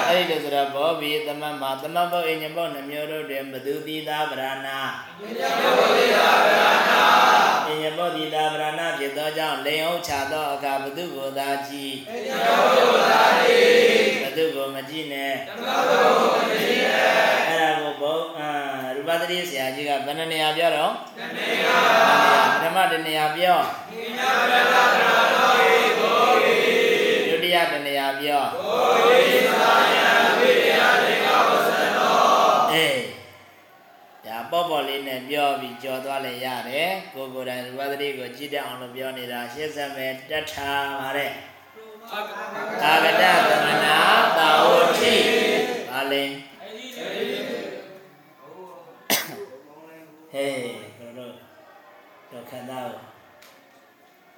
[0.08, 4.80] အဲ့ဒီလိုဆိုတော့ဘောဘီသမတ်မှာသမတ်ဘုတ်အညဘောနှမျိုးတို့တွင်ဘသူတိသာဗရာနာ
[7.69, 11.95] အညဘောတိသာဗရာနာဖြစ်သောကြောင့်လိန်ဟုတ်ချသောအခါဘသူကိုသာကြည့်
[14.23, 15.34] ဘသူကိုမကြည့်နဲ့
[17.47, 18.66] အဲ့ဒါကိုဘုံအာရူပ
[19.21, 20.91] သတိဆရာကြီးကဘယ်နှနေရာပြောတော့
[22.62, 23.60] ပထမတနေရာပြော
[27.30, 28.43] ဒုတိယတနေရာပြော
[32.73, 33.01] အေး
[34.25, 41.32] ဒါပေါ့ပေါ့လေးနဲ့ပြောပြီးကြော်သွားလဲရတယ်ကိုကိုယ်တိုင်ရူပသတိကိုကြည့်တတ်အောင်လို့ပြောနေတာရှင်းစမယ်တတ်ထားပါတဲ့
[42.84, 43.97] အာဂတသမနာ
[44.38, 44.67] တာဝ
[44.99, 45.15] တိ
[45.91, 46.46] ဘာလဲ
[50.38, 50.60] ဟေး
[51.00, 51.34] တို့တို့
[52.32, 53.02] တော့ခန္ဓာကို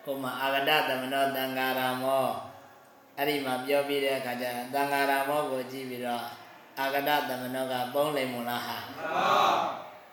[0.05, 2.27] ကိုမအာဂတသမနောတံဃာရမော
[3.17, 6.23] အဲ့ဒီမှာပြောပြီးတဲ့အခါကျတံဃာရမောကိုကြည့်ပြီးတော့
[6.79, 8.77] အာဂတသမနောကပုံးလိမ်မလားဟာ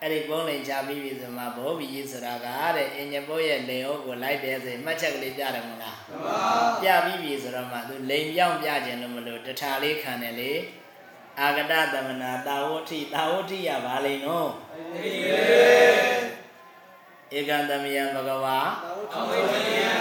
[0.03, 2.47] အဲ့ဒီပုံးလိမ်ချပြီးပြီဆိုမှဘောဘီကြီးဆိုတာက
[2.77, 5.99] တဲ့အင်ညဘိုးရဲ့လိန်အိုးကိုလိုက်တယ်ဆိုရင်မှတ်ချက်ကလေးပြတယ်မလား
[6.83, 10.53] ပြပြီးပြီဆိုတော့မှသူလိန်ပြောင်းပြခြင်းလို့မလို့တထာလေးခံတယ်လေ
[11.41, 14.51] အာဂတသမနာတာဝဋ္ဌိတာဝဋ္ဌိရပါလိမ့်နော်
[17.37, 18.59] ဧကံတမယံဘဂဝါ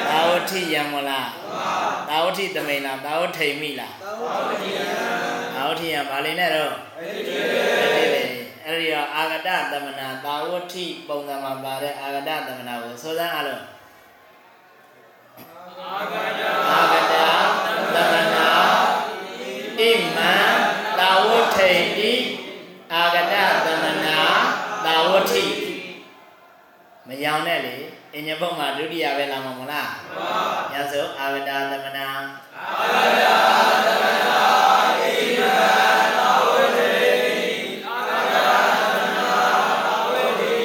[0.09, 1.29] တာဝဋ္ဌိယံမလား
[2.09, 6.73] တာဝဋ္ဌိတမိန်လားတာဝဋ္ထိမိလားတာဝဋ္ဌိယံဘာလိမ့်နဲ့တော့
[8.65, 13.63] အဲ့ဒီတော့အာဂတသမနာတာဝဋ္ဌိပုံစံမှာပါတဲ့အာဂတသမနာကိုဆိုစမ်းအားလုံး
[16.71, 17.15] အာဂတ
[17.95, 18.49] သမနာ
[19.77, 19.81] ဣ
[20.17, 20.33] မံ
[20.99, 22.13] တာဝဋ္ထိတိ
[22.93, 24.44] အာဂတသမနာတာဝဋ္ထိ
[27.25, 27.75] မယောင်နဲ့လေ
[28.15, 32.07] အညဘုံမှာဒုတိယပဲလာမှာမလားမှန်ပါညဆိုအာဂတသမနာ
[32.55, 34.41] အာဂတသမနာ
[34.99, 35.03] ဣ
[35.37, 35.49] မံ
[36.17, 36.91] တာဝဋ္ထိ
[37.87, 38.35] အာဂတ
[38.95, 39.29] သမနာ
[39.85, 40.55] တာဝဋ္ထိ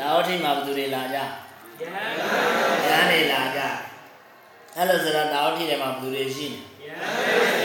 [0.00, 1.22] တာဝဋ္ထိမှာဘယ်သူတွေလာကြယ
[2.84, 3.60] ဟန်နေလာကြ
[4.76, 6.60] အဲ့လိုဆိုတော့တာဝဋ္ထိထဲမှာဘယ်သူတွေရှိနေ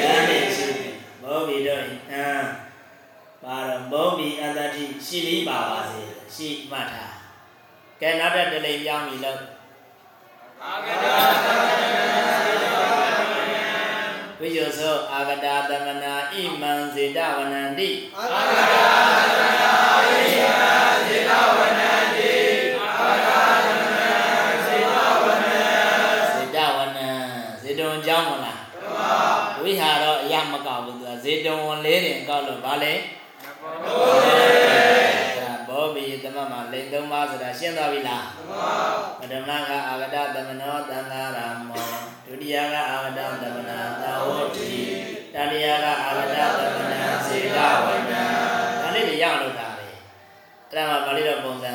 [0.03, 0.89] ယဟန်နေရှိနေ
[1.21, 1.81] ဘောဘီတို့
[2.11, 2.45] အမ်
[3.43, 6.01] ပါတော့ဘောဘီအတ္တတိရှိလိပါပါစေ
[6.35, 7.14] ရှိမှတ်ထား
[8.07, 9.41] ကဲနောက်တဲ့တလိမ်ပြောင်းပြီလို့
[10.63, 11.15] အာဂတာ
[14.39, 18.87] ဝိယောသောအာဂတာသမနာဣမံစေတဝနန္တိအာဂတာ
[19.29, 20.77] သမနာဣမံ
[21.07, 22.33] စေတဝနန္တိ
[22.77, 24.11] အာဂတာသမနာ
[24.65, 29.13] စေတဝနန္စေတဝနန္စေတုံကြောင်းမလားမှန်ပါ
[29.61, 32.93] ဝိဟာရောအရမကောက်ဘူးသူကစေတုံဝင်လေးတင်ကောက်လို့ဗာလဲ
[33.85, 34.74] ဘော
[36.25, 38.25] သမတ်မှာလိန်သုံးပါးဆိုတာရှင်းသွားပြီလား
[39.19, 41.85] ပထမကအာဂတသမနောသံဃာရမော
[42.25, 44.69] ဒုတိယကအာဂတသမနာသာဝတိ
[45.35, 48.13] တတိယကအာဂတသမနာစေကဝဏ
[48.81, 51.73] ဒါလေးတွေရအောင်လုပ်တာလေအဲ့ဒါမှဗာလိတော့ပုံစံ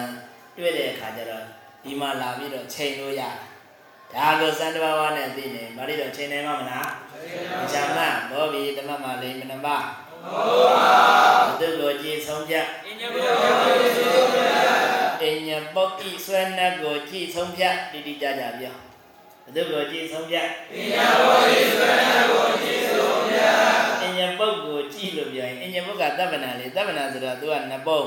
[0.57, 1.45] တွေ့တဲ့အခါကျတော့
[1.85, 3.35] ဒီမှာလာပြီးတော့ချိန်လို့ရတယ်
[4.15, 6.89] ဒါလိုစံတဘာဝနဲ့သိနေဗာလိတော့ချိန်နိုင်မှာမလား
[7.73, 7.99] ဇာမ
[8.31, 9.79] ဘောဘီသမတ်မှာလိန်မနပါ
[10.25, 10.43] ဘု
[11.61, 13.37] သူကိုကြည်ဆုံးဖြတ်အညဘုရား
[15.23, 18.75] အညပုတ်ဤဆွဲနှက်ကိုကြည်ဆုံးဖြတ်တိတိကျကျပြော
[19.45, 23.39] ဘုသူကိုကြည်ဆုံးဖြတ်အညဘုရားဆွေနာကိုကြည်ဆုံးပြ
[24.03, 28.03] အညပုတ်ကိုကြည်လို့ပြောရင်အညပုတ်ကတပ္ပနာလေတပ္ပနာဆိုတော့သူကနှစ်ပုံ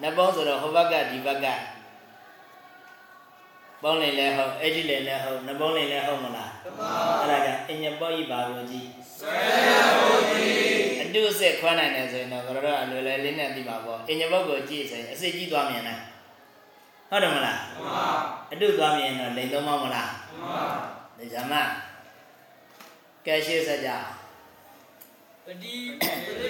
[0.00, 1.46] နှစ်ပုံဆိုတော့ဟိုဘက်ကဒီဘက်က
[3.82, 6.72] ပေါင်းနေလဲဟုတ်အဲ့ဒီလည်းလည်းဟုတ်နှစ်ပုံနေလည်းဟုတ်မလားအဲ့
[7.30, 8.86] ဒါကြောင့်အညပုတ်ဤပါကိုကြည်
[9.18, 9.47] ဆွေ
[11.60, 16.00] ခွဲနိုင်တယ်ဆိုရင်တော့ဘယ်တော့အလွယ်လွယ်လေးနဲ့သိပါပေါ့အညပုတ်ကိုကြည်ဆိုရင်အစစ်ကြီးသွားမြင်လား
[17.10, 18.06] ဟုတ်တယ်မလားမှန်ပါ
[18.52, 20.64] အတုသွားမြင်တော့လိန်သုံးမမလားမှန်ပါ
[21.18, 21.62] ဒါကြမှာ
[23.26, 23.90] ကဲရှိစကြ
[25.44, 26.02] ပတိပ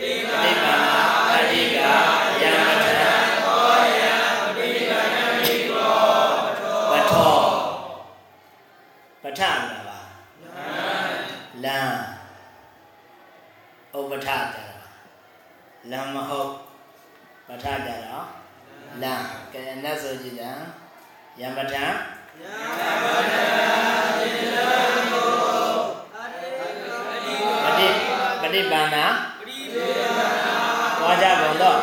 [0.02, 1.78] ฏิပါဏာအတ္တိက
[2.42, 2.86] ယံပထ
[6.92, 7.36] ပထော
[9.22, 9.52] ပထလာ
[9.88, 9.98] ပါ
[11.64, 11.78] လံ
[13.96, 14.67] ဥပထကြတာ
[15.90, 16.50] လံမဟုတ်
[17.46, 18.26] ပထကြတော့
[19.02, 19.14] လံ
[19.52, 20.44] ကဲအနတ်ဆိုကြည့်ကြ
[21.40, 21.74] ယံပထ
[27.64, 27.88] ပฏิ
[28.42, 29.04] ပฏิပါဏာ
[29.38, 29.58] ပတိ
[31.02, 31.78] ဝါကြကုန်တော့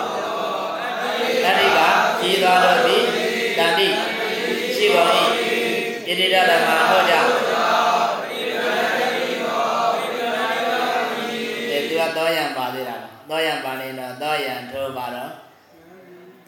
[1.44, 1.80] တတိက
[2.20, 3.04] ကြည်တော်တို့သည်
[3.58, 3.88] တတိ
[4.76, 5.10] ရှိကုန်၏
[6.06, 7.14] ဣတိရဓမ္မဟောကြ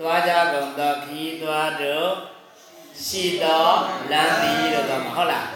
[0.07, 2.11] သွားကြကုန်တော့ခီးသွားတို့
[3.05, 3.77] ရှိတော်
[4.11, 5.47] လမ်းသည်လို့တော့မဟုတ်လား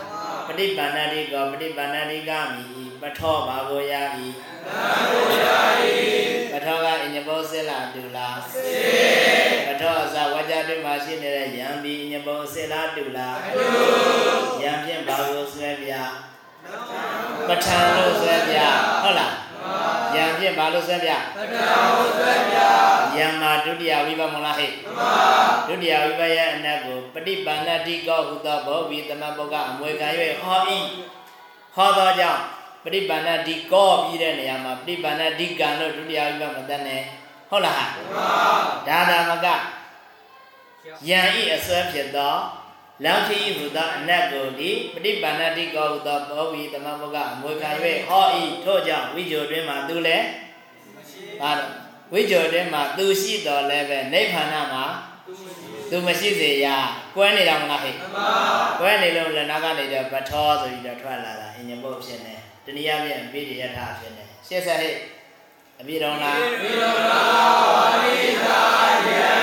[0.47, 2.65] ပฏิပန္နတိကောပฏิပန္နတိကမိ
[3.01, 3.93] ပထောဘာကိုရ၏
[6.51, 13.37] ပထောကအညဘောစစ်လာတူလားစစ်ပထောအစဝါကြတွင်မှာရှိနေတဲ့ယံဒီအညဘောစစ်လာတူလား
[14.63, 15.91] ယံဖြင့်ဘာကိုဆွဲပြ
[17.47, 18.57] ပဋ္ဌာန်လို့ဆွဲပြ
[19.03, 19.40] ဟုတ်လား
[20.14, 21.64] ယံဖြင့်ဘာလို့ဆွဲပြ ပတ္တာ
[21.96, 22.56] ကိုဆွဲပြ
[23.16, 25.12] ယံမှာဒုတိယဝိပမလားဟဲ့ မှန်ပါ
[25.68, 30.08] ဒုတိယဝိပယအနတ်ကိုပฏิပန္နတိကောဟုသောဘောဝီသမပုဂ္ဂအမွေခံ၍
[30.42, 30.58] ဟော၏
[31.74, 32.42] ဟောသောကြောင့်
[32.84, 37.02] ပฏิပန္နတိကောပြီးတဲ့နေရာမှာပฏิပန္နတိကံလို့ဒုတိယဝိပမတတ်နဲ့
[37.50, 38.30] ဟုတ်လားဟာ မှန်ပါ
[38.88, 39.46] ဒါသာမက
[41.08, 42.34] ယံဤအစွဲဖြစ်သော
[43.05, 47.69] လောင်ဖြစ်ဤဟုသောအနတ်ကိုဒီပฏิပန္နတိကောဟုသောဘောဝီသမပုဂ္ဂအမွေခံ၍
[48.07, 48.25] ဟော၏
[48.63, 50.25] ထို့ကြောင့်ဝိဇ္ဇိုတွင်မှာသူလည်း
[51.41, 51.71] ဘာလို့
[52.13, 54.85] ဝိဇ္ဇိုတွင်မှာသူရှိတော်လည်းပဲနိဗ္ဗာန်မှာ
[55.89, 56.67] သူမရှိစေရ
[57.15, 58.29] ကွဲနေတာမလားဟဲ့မှန်ပါ
[58.79, 62.35] ကွဲနေလို့လည်းနောက်ကနေတော့ပထောဆိုပြီးတော့ထွက်လာတာအင်ညဘုတ်ဖြစ်နေ
[62.65, 64.95] တနည်းအားဖြင့်အပိရိယထဖြစ်နေရှင်းဆက်ဟဲ့
[65.79, 67.11] အပိတော်လားဝိရောဓ
[67.73, 68.59] ဝါရိသာ
[69.07, 69.40] ယံ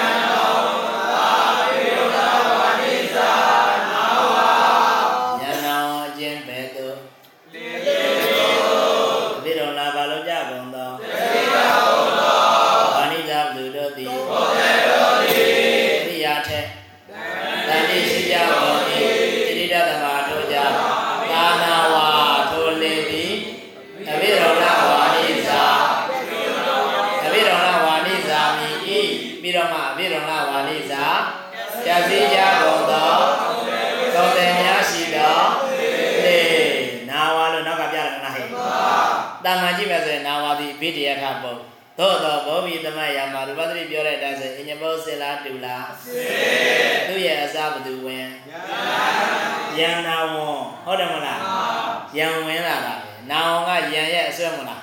[45.05, 45.89] ဆိုအညဘောစေလားတူလား
[47.09, 48.29] သူ့ရဲ့အစားဘသူဝင်
[49.79, 50.49] ယန္နာဝံ
[50.85, 51.41] ဟုတ်တယ်မလား
[52.17, 54.83] ယံဝင်လာတာပဲနာဝံကယံရဲ့အစွဲမလား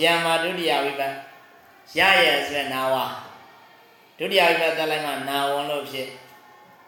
[0.00, 1.14] ယံမှာဒုတိယဝိပတ်
[1.98, 2.96] ရရဲ့ဆိုရင်နာဝ
[4.18, 6.08] ဒုတိယဝိပတ်တက်လိုက်မှနာဝံလို့ဖြစ်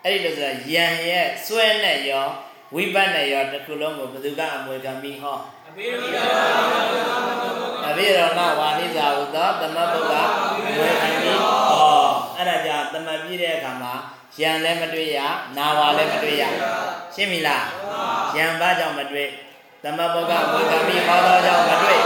[0.05, 2.27] အဲ့ဒီလိုဆိုတာယံရဲ့စွဲနဲ့ရော
[2.75, 5.39] ဝိပတ်နဲ့ရောတစ်ခုလုံးကိုဘယ်သူကအမွေခံပြီးဟော
[5.69, 6.25] အဘိဓမ္မာ
[7.89, 11.74] အဘိရောဏဝါနိဇာဟုသောသမတ်ပုဂ္ဂအမွေခံပြီးဟောအဲ့ဒါကြောင့်သမတ်
[13.41, 13.93] ပြည့်တဲ့အခါမှာ
[14.41, 15.19] ယံလည်းမတွေ့ရ
[15.57, 16.45] နာဝါလည်းမတွေ့ရ
[17.15, 17.65] ရှင်းပြီလား
[18.37, 19.29] ယံဘာကြောင့်မတွေ့
[19.83, 22.01] သမတ်ပုဂ္ဂအမွေခံပြီးဟောသောကြောင့်မတွေ့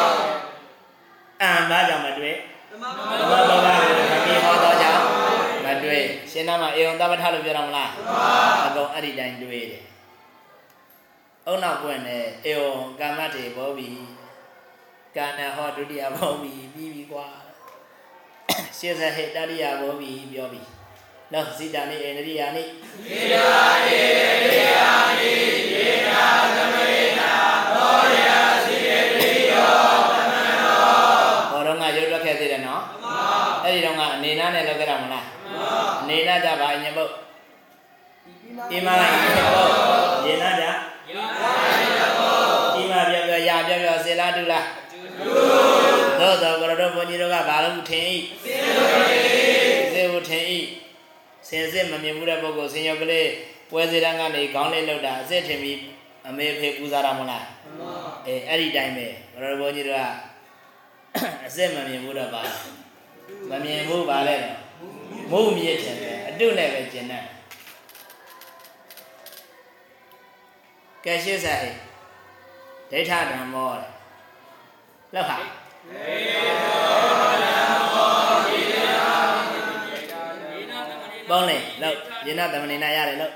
[1.43, 2.37] အံဘာကြောင့်မတွေ့
[2.71, 3.59] သမမသမဘဘကို
[4.11, 5.03] ခမီဟောတော့ကြောင့်
[5.65, 7.91] မတွေ့ရှင်းနာမှာအေယုံတပ္ပထလို့ပြောတော့မလား
[8.67, 9.87] အကုန်အဲ့ဒီတိုင်းတွေ့တယ်ဩ
[11.47, 13.89] အုံနောက်ပွင့်နေအေဝံကာမတေဘောဘီ
[15.17, 17.27] ကာဏဟောဒုတိယဘောဘီပြီးပြီကွာ
[18.79, 20.78] ရှေ့ဆက်ဟေတတိယဘောဘီပြောပြီ
[21.33, 22.65] နော်စိတ္တနိအိန္ဒြိယာနိ
[23.07, 23.57] သေရာ
[23.87, 24.01] နိ
[24.53, 25.33] သေရာနိ
[25.73, 26.25] သေနာ
[26.57, 27.31] သမရိနာ
[27.73, 28.27] ဘောရ
[28.65, 29.73] စီတေတိယော
[30.13, 30.83] သမနော
[31.51, 32.83] ဟောတော့ငါရုပ်ထွက်ခဲ့သေးတယ်နော်
[33.65, 35.27] အဲ့ဒီတော့ငါအနေနာနဲ့လောက်ကြတာမလား
[36.03, 37.13] အနေနာကြပါအညဘုတ်
[38.73, 39.71] အိမလိုက်အညဘုတ်
[40.27, 40.65] ရေနာကြ
[42.77, 44.67] အိမပြောပြောရာပြောပြောစေလားတူလား
[46.21, 49.08] သို့တော့ကရတော်ဘုန်းကြီးတို့ကဘာလို့ထင်ဤစေဝထင်ဤ
[51.49, 53.29] စင်စစ်မမြင်ဘူးတဲ့ပုဂ္ဂိုလ်ဆင်ရုပ်ကလေး
[53.71, 55.79] ပွဲစီတန်းကနေခေါင်းလေးလောက်တာအစ်စ်ထင်ပြီး
[56.27, 57.47] အမေဖေပူဇာတာမလား
[58.27, 60.03] အေးအဲ့ဒီတိုင်းပဲကရတော်ဘုန်းကြီးတို့က
[61.47, 62.43] အစစ်မမြင်ဘူးတော့ပါ
[63.51, 64.57] မမြင်ဘူးပါလေတော့
[65.31, 67.25] မုံမြင့်ချင်တယ်အတုနဲ့ပဲကျင်တယ်
[71.05, 71.75] ကဲရှင်းစားဟဲ့
[72.91, 73.91] ဒိဋ္ဌဓမ္မောတဲ့
[75.15, 75.37] လောက်ဟာ
[81.31, 83.35] ပေါင်းလေလောက်ယေနသမဏေနာရတယ်လောက်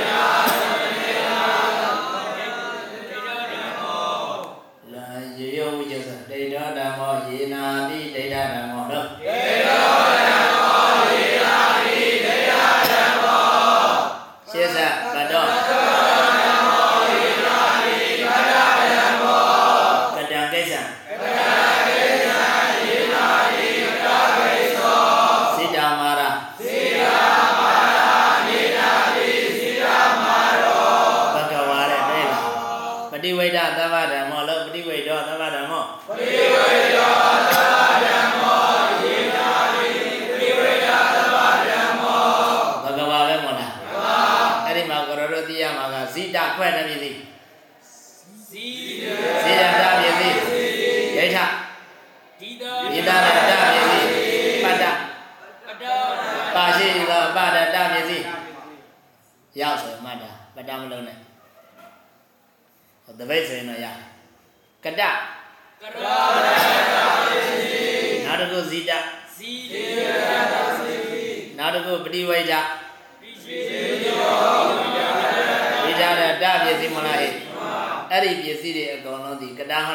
[0.00, 0.57] လာ
[33.24, 36.10] ฏิဝိဒသဗ္ဗဓမ္မောလို့ပฏิဝိဒောသဗ္ဗဓမ္မောဘ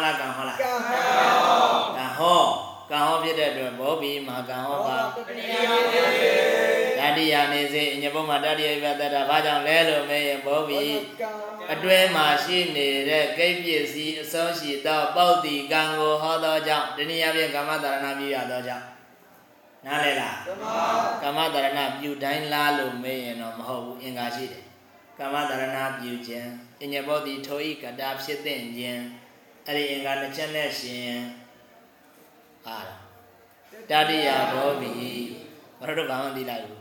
[0.04, 2.42] ဒီကတ္တဟောလားကံဟောလားကံဟော
[2.92, 4.98] ကံဟောဖြစ်တဲ့အတွက်ဘောဘီမှာကံဟောပါ
[7.00, 10.84] တတိယနေစေအညဘုံမှာတတိယပြတ်တာဘာကြောင့်လဲလို့မေးရင်ဘောဘီ
[11.74, 18.86] အတွဲမှာရှိနေတဲ့ကိပ္ပစ္စည်းအဆုံးရှိသောပောက်တိကံကိုဟောသောကြောင့်တနည်းအားဖြင့်ကာမတရဏပြုရသောကြောင့်
[19.86, 20.38] နားလဲလား
[21.22, 24.64] ကာမတရဏပြုတိုင်းလားလို့မေးရင်တော့မဟုတ်ဘူးအင်္ဂါရှိတယ်
[25.20, 26.50] ကာမတရဏပြုခြင်း
[26.84, 29.04] အညဘောတိထိုဤကတာဖြစ်တဲ့ခြင်း
[29.68, 31.14] အဲ့ဒီအင်္ဂါတစ်ချက်နဲ့ရှင်
[32.66, 32.78] ဟာ
[33.90, 34.92] တတိယဘောဘီ
[35.80, 36.80] ဘာလို့တော့ဘာမှမသိလိုက်ဘူး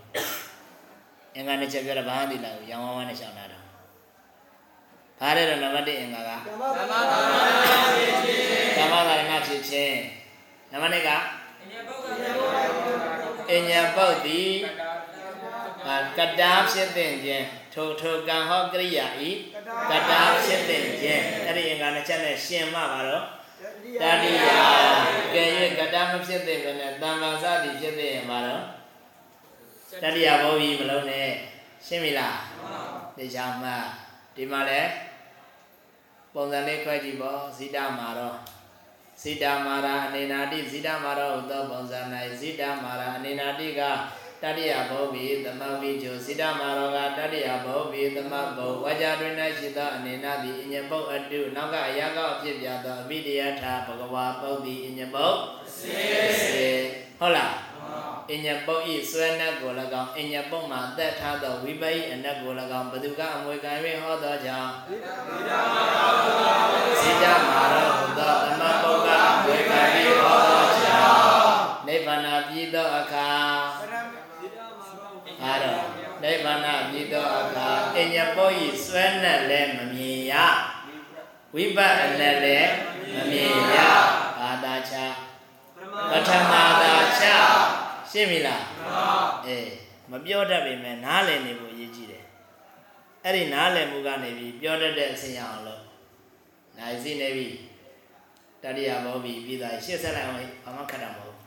[1.34, 3.64] အင်္ဂါနှစ်ချက်ပြောတာဘာမှမသိလိုက်ဘူးရောင်ဝါးဝါးနဲ့ရှောင်းတာတော့
[5.20, 9.98] ဘာလဲတော့နံပါတ်1အင်္ဂါကသမ္မာသမ္မာဖြစ်ခြင်းကာမသာရဏဖြစ်ခြင်း
[10.72, 11.10] နံပါတ်2က
[11.60, 12.92] အညပုဂ္ဂိုလ်ရဲ့
[13.50, 14.42] အញ្ញပုတ်တိ
[15.86, 19.30] ဟာကတာဖြစ်တဲ့ခြင်းထိုထိုကံဟောကရိယာဤ
[19.90, 23.24] ကတာဖြစ်တဲ့ခြင်းအဲ့ဒီအင်္ဂါနှစ်ချက်နဲ့ရှင်မှပါတော့
[24.02, 24.48] တတိယ
[25.34, 25.44] ကဲ၍
[25.78, 28.62] ကတာမဖြစ်တဲ့ဘယ်နဲ့တမ္မာစသည်ဖြစ်တဲ့ရင်ပါတော့
[30.02, 31.30] တတိယဘောဘီမလုံးနဲ့
[31.86, 32.38] ရှင်းပြီလား
[33.16, 33.70] ဒီချာမှ
[34.36, 34.82] ဒီမှာလဲ
[36.34, 38.36] ပုံစံလေးခွဲကြည့်ပေါ့ဇိတမာတော့
[39.22, 42.00] ဇိတမာရာအနေနာတိဇိတမာရောဟူသောပုံစံ၌
[42.40, 43.80] ဇိတမာရာအနေနာတိက
[44.43, 55.36] တတိယဘောဘီသမဝိကျိုဇိတမာရောကတတိယဘောဘီသမဘုဝါကြတွင်၌ရှိသောအနေနာတိအညပုတ်အတုနောက်ကအရာကောက်အဖြစ်ပြသောအဘိဓိယထာဘဂဝါပုတ်တိအညပုတ်
[55.78, 56.68] စေ
[57.20, 57.55] ဟုတ်လား
[58.32, 59.72] အညပုတ်ဤဆွဲနတ်ကို၎
[60.03, 63.72] င်းအညပုတ်မှာသက်ထားသောဝိပယိအနတ်ကို၎င်းဘသူကအမွေခံ၍
[64.03, 64.72] ဟောသောကြောင့်
[67.01, 69.80] ဇိတမာရောဟူသောသမဘုကအမွေခံ၍
[70.22, 73.30] ဟောသောကြောင့်နိဗ္ဗာန်ပြည်သောအခါ
[75.45, 75.84] အားတော့
[76.22, 80.34] နိဗ္ဗာန်ပြည်သောအခါအညပုတ်ဤဆွဲနတ်လည်းမမြင်ရ
[81.55, 81.88] ဝိပဿ
[82.20, 82.72] နာလည်း
[83.14, 83.76] မမြင်ရ
[84.38, 84.95] ဘာသာချ
[86.11, 87.24] ပထမသာချ
[88.11, 88.64] ရှင်းပြီလား
[89.47, 89.70] အေး
[90.11, 92.24] မပြောတတ်ပေမဲ့နားလည်နေဖို့အရေးကြီးတယ်
[93.24, 95.82] အဲ့ဒီနားလည်မှုကနေပြီးပြောတတ်တဲ့အဆင့်ရအောင်လို့
[96.78, 97.49] နိုင်စီနေပြီ
[98.62, 101.47] တတိယဘောဘီပြီးသားရှေ့ဆက်လိုက်အောင်ဟိဘာမှခက်တာမဟုတ်ဘူး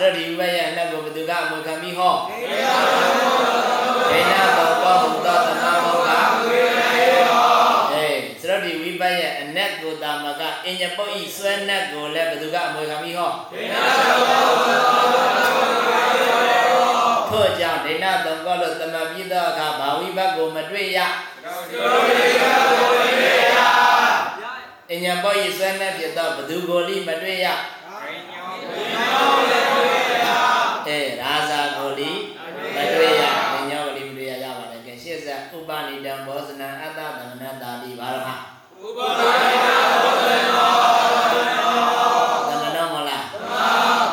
[0.07, 2.14] တုတ္တိဝိရဲ့အနက်ကိုဘယ်သူကအမွေခံပြီးဟော
[4.11, 6.09] ဒေနာဘောဘောဟုသောတနာမောက
[7.92, 13.30] အေးစတုတ္တိဝိပရဲ့အနက်ကိုတာမကအင်ညပုတ်ဤဆွဲနက်ကိုလည်းဘယ်သူကအမွေခံပြီးဟော
[17.28, 20.98] ထို့ကြောင့်ဒိဋ္ဌသုံးကောလို့တမပြည့်သောအခါဘာဝိဘတ်ကိုမတွေ့ရ
[24.90, 27.48] အញ្ញဘောဤဆွဲနဲ့ဖြစ်သောဘသူကိုလိမတွေ့ရ
[29.50, 29.55] အဲ
[30.89, 32.11] ရာဇာကိုလိ
[32.74, 33.24] မတွေ့ရ
[33.55, 38.26] အញ្ញောကိုလိမတွေ့ရရပါတယ်ကဲရှေ့ဆက်ဥပနိတံဘောဇနံအတ္တသမဏတာတိဘာရဟ
[38.87, 43.22] ဥပနိတံဘောဇနံသမဏမလား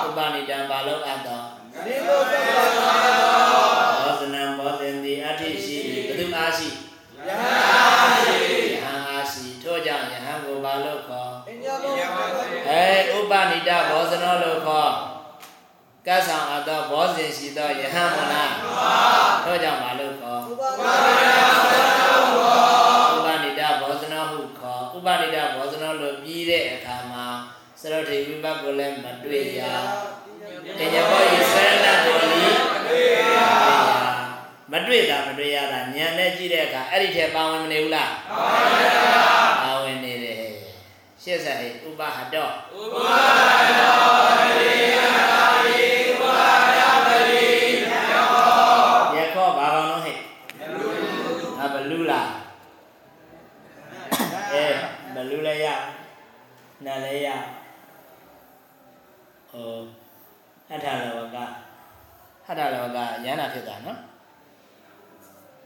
[0.05, 1.45] ဥပနိတံဘာလို့အပ်တော့
[4.03, 6.71] ဘောဇနံဘောဇင်တိအဋ္ဌိရှိ၏ဘုသူအားရှိယ
[7.27, 11.31] ဟန်အားရှိထို့ကြောင့်ယဟန်ကိုဘာလို့ခေါ်
[12.69, 12.83] အဲ
[13.17, 14.91] ဥပနိဒဘောဇနောလို့ခေါ်
[16.07, 16.42] ကတ်ဆောင်အပ်သော
[17.03, 18.51] ဘောဇင်ရှိသောယဟန်မလား
[19.43, 20.51] ထို့ကြောင့်ဘာလို့ခေါ်ဥ
[23.25, 27.25] ပနိဒဘောဇနောဟုခေါ်ဥပနိဒဘောဇနောလို့ပြီးတဲ့အခါမှာ
[27.81, 29.61] စရုတ်ထေဝိပတ်ကိုလည်းမတွေ့ရ
[30.79, 32.43] တင်ညဘောဤဆရဏကိုလီ
[34.71, 38.11] မတွေ့တာမတွေ့ရတာညံနဲ့ကြည့်တဲ့အခါအဲ့ဒီထဲပါဝင်မနေဘူးလား
[39.63, 40.45] ပါဝင်နေတယ်
[41.23, 42.51] ရှေ့ဆက်ဟိဥပဟတောယ
[57.05, 57.29] လည်းရ
[59.51, 59.77] ဟို
[60.71, 61.37] အထလဝက
[62.45, 63.99] ဟထလဝကရဟနာဖြစ်တာနော်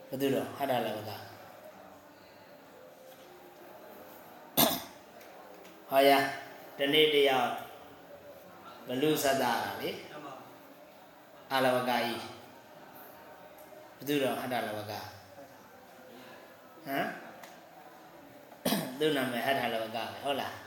[0.09, 1.11] ဘယ်သူတော့ဟထလဝက
[5.89, 6.11] ဟောရ
[6.77, 7.51] တနေ့တယောက်
[8.87, 9.89] ဘလူသတ္တတာလေ
[11.51, 12.21] အာလဝကကြီး
[13.95, 14.93] ဘယ်သူတော့ဟထလဝက
[16.85, 17.05] ဟမ်
[18.99, 20.66] သူ့နာမည်ဟထလဝကပဲဟုတ်လား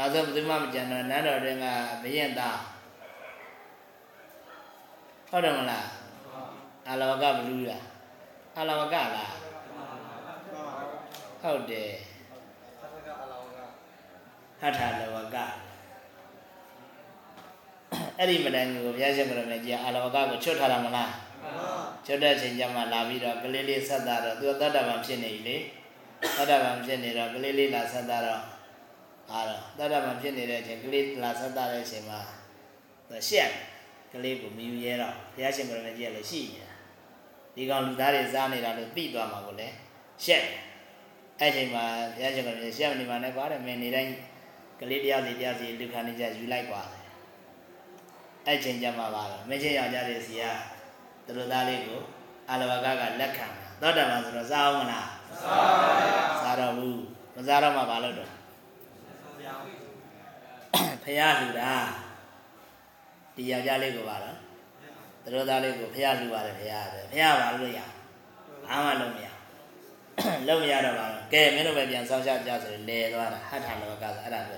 [0.00, 1.66] နောက်ဆုံးဘယ်သူမှမကြံတော့နန်းတော်တွင်က
[2.02, 2.58] ဘယင်သား
[5.30, 5.86] ဟုတ်တယ်မလား
[6.88, 7.84] အာလဝကဘလူးလား
[8.56, 9.32] အာလဝကလား
[11.42, 11.90] ဟုတ်တယ်
[14.60, 15.36] ဟထလဝက
[18.18, 21.10] အဲ့ဒီမတိုင်ကိုဘုရားရှင်ကရမယ်ကြီးအာလဝကကိုချွတ်ထားတာမလား
[22.06, 25.56] ချွတ်တဲ့ချိန်ကျမှလာပြီးတော့ကလေးလေးဆက်တာတော့သူသတ္တဗံဖြစ်နေပြီလေ
[26.36, 28.57] သတ္တဗံဖြစ်နေတော့ကလေးလေးလာဆက်တာတော့
[29.32, 32.20] အားတော့သတ္တဗံဖြစ်နေတဲ့အချိန်ကလေးလာဆက်တာတဲ့အချိန်မှာ
[33.08, 33.50] သူရှက်
[34.12, 36.70] ကလေးကိုမယူရဲတော့ဘုရားရှင်ကရမယ်ကြီးကလည်းရှိနေတာ
[37.54, 39.74] ဒီကောင်လူသားတွေစားနေတာလို့သိသွားမှာကိုလည်း
[40.24, 40.44] ရှက်
[41.40, 44.12] အဲ့ချိန်မှာဘုရားရှင်ကရမယ်ရှက်နေမှာနဲ့ကွာတဲ့မင်းနေတိုင်း
[44.80, 46.82] ကလေးတရားစီတရားစီလူခံနေကြယူလိုက်ကွာ
[48.46, 50.44] အဲ့ချိန်ကျမှပါတော့မင်းချင်းယောက်ျားတွေစီက
[51.24, 52.00] သူတို့သားလေးကို
[52.48, 53.46] အာလဝကကလက်ခံ
[53.80, 55.08] သောတာပန်ဆိုတော့စားအောင်မလား
[56.42, 57.00] စားတော့ဘူး
[57.36, 58.30] မစားတော့မှဘာလုပ်တော့
[61.08, 61.72] ဖះလှူတာ
[63.36, 64.36] ဒီယောက်ျားလေးကိုပါတော့
[65.22, 67.80] သူတို့သားလေးကိုဖះလှူပါတယ်ဖះတယ်ဖះပါလို့ရ
[68.68, 69.28] ဘာမှလုပ်မရ
[70.48, 74.56] လုပ်မရတော့ပါတော့ကဲမင်းတို့ပဲပြန်ဆောင်းချကြဆိုရင်လဲသွားတာဟထလောကဆိုအဲ့ဒါပဲ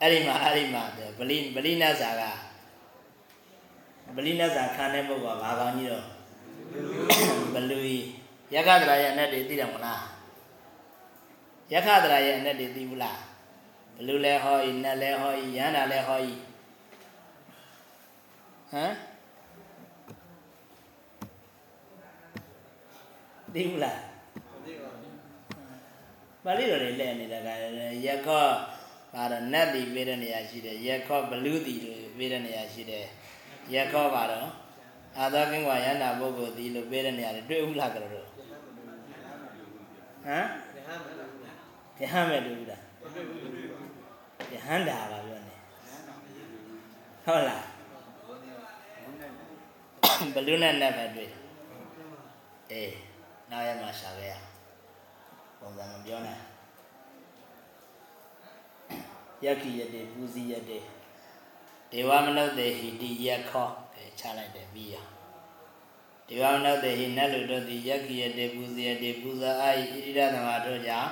[0.00, 0.82] အဲ့ဒီမှာအဲ့ဒီမှာ
[1.18, 2.22] ဗလိဗလိနတ်ဇာက
[4.16, 6.06] ဗလိနတ်ဇာခံတဲ့ပုဂ္ဂိုလ်ကဘာကောင်းကြီးတော့
[7.54, 8.06] ဘလူကြီး
[8.54, 10.02] ယက္ခဒရာရဲ့အနက်တွေသိတယ်မလား
[11.72, 13.29] ယက္ခဒရာရဲ့အနက်တွေသိဘူးလားဘ
[14.06, 16.32] လူလဲဟောဤနတ်လဲဟောဤရဟန္တာလဲဟောဤ
[18.72, 18.92] ဟမ်
[23.54, 24.00] သိဘူးလား
[26.44, 27.48] ပါဠိတော်တွေလဲနေတာက
[28.06, 28.28] ယက္ခ
[29.14, 33.04] ပါတော့နတ်တီပေးတဲ့နေရာရှိတယ်ယက္ခဘလူတီလို့ပေးတဲ့နေရာရှိတယ်
[33.74, 34.48] ယက္ခပါတော့
[35.18, 38.24] အာသောကင်းကွာယန္တာပုဂ္ဂိုလ်တီလို့ပေးတဲ့နေရာတွေတွေ့ဦးလားကြတော့ဟမ်
[42.00, 42.82] ယဟန်မဲ့တွေ့ဦးလား
[44.52, 45.54] ယဟန်တာပါပြောနေ
[47.24, 47.64] ဟုတ်လား
[50.34, 51.30] ဘလူနဲ့နတ်ပဲတွေ့
[52.70, 52.94] အေး
[53.50, 54.34] နောက်ရမှာရှာခဲ့ရ
[55.58, 56.38] ပုံစံမပြောနဲ့
[59.44, 60.78] ယက္ခိယတေပူဇိယတေ
[61.90, 64.96] ဒေဝမနုဿေဟိတိယခောကဲချလိုက်တယ်ပြီးရ
[66.26, 71.10] ဒီကောင်နောက်တဲ့ဟိနတ်လူတို့သည်ယက္ခိယတေပူဇေယတေပူဇာအာဣဣရသမတို့ကြောင့်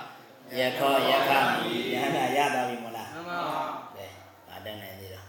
[0.59, 2.88] ယခောယခမိယန္တာရတာပြီမလားမှန်ပါ
[3.97, 4.07] ကဲ
[4.49, 5.29] ဗာတန်းနေသေးတော့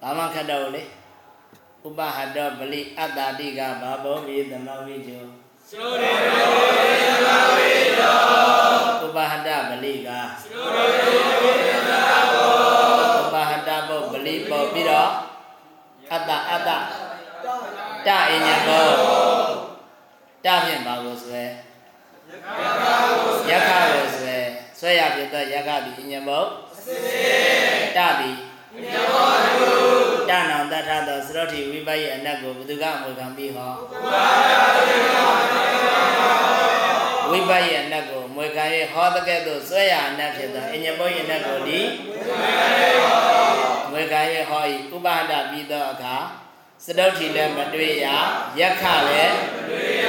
[0.00, 0.82] ဘာမှခတ်တော့လေ
[1.86, 5.24] ဥပဟတောပလိအတ္တာတိကဘာဘောဝိသမဝိကျော
[5.70, 8.18] သုရေသမဝေတော
[9.04, 10.08] ဥပဟတပလိက
[10.52, 12.54] သုရေသမဘော
[13.20, 15.10] ဥပဟတပုတ်ပလိပေါ်ပြီးတော့
[16.14, 16.70] အတ္တအတ္တ
[18.06, 18.88] တအညဘော
[20.44, 21.42] တဖြင့်ဘာကိုဆွဲ
[23.50, 24.36] ယက္ခကိုဆွဲ
[24.78, 26.44] ဆွဲရဖြစ်သောယက္ခသည်အညဘော
[27.96, 28.36] တသည်
[30.30, 33.72] တနောင်တထသောသရတိဝိပယအနတ်ကိုဘုသူကအမွေခံပြီးဟော
[37.30, 41.80] ဝိပယအနတ်ကိုအမွေခံ၍ဟောတဲ့ကဲ့သို့ဆွဲရအနတ်ဖြစ်သောအညဘောယအနတ်ကိုဒီ
[42.28, 43.33] ဝေ
[44.12, 44.20] ခံ၍
[44.50, 44.62] ဟော၏
[44.94, 46.16] ဥပါဒပြီးသောအခါ
[46.84, 48.06] စတုထီလည်းမတွေ့ရ
[48.58, 50.06] ယက္ခလည်းမတွေ့ရ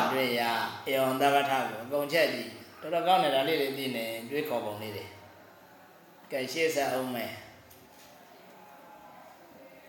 [0.00, 0.42] မတွေ့ရ
[0.86, 2.50] အေဝံသဗ္ဗထကိုအကုန်ချက်ကြည့်
[2.80, 5.04] တော်တော်ကောင်းတယ်ဒါလေးတွေသိနေတွေးခေါ်ပုံလေးတွေ
[6.32, 7.32] ကဲရှေ့ဆက်အောင်မယ်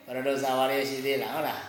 [0.06, 1.64] ဘရဒုဇာဝါရရှိသေးလားဟုတ်လား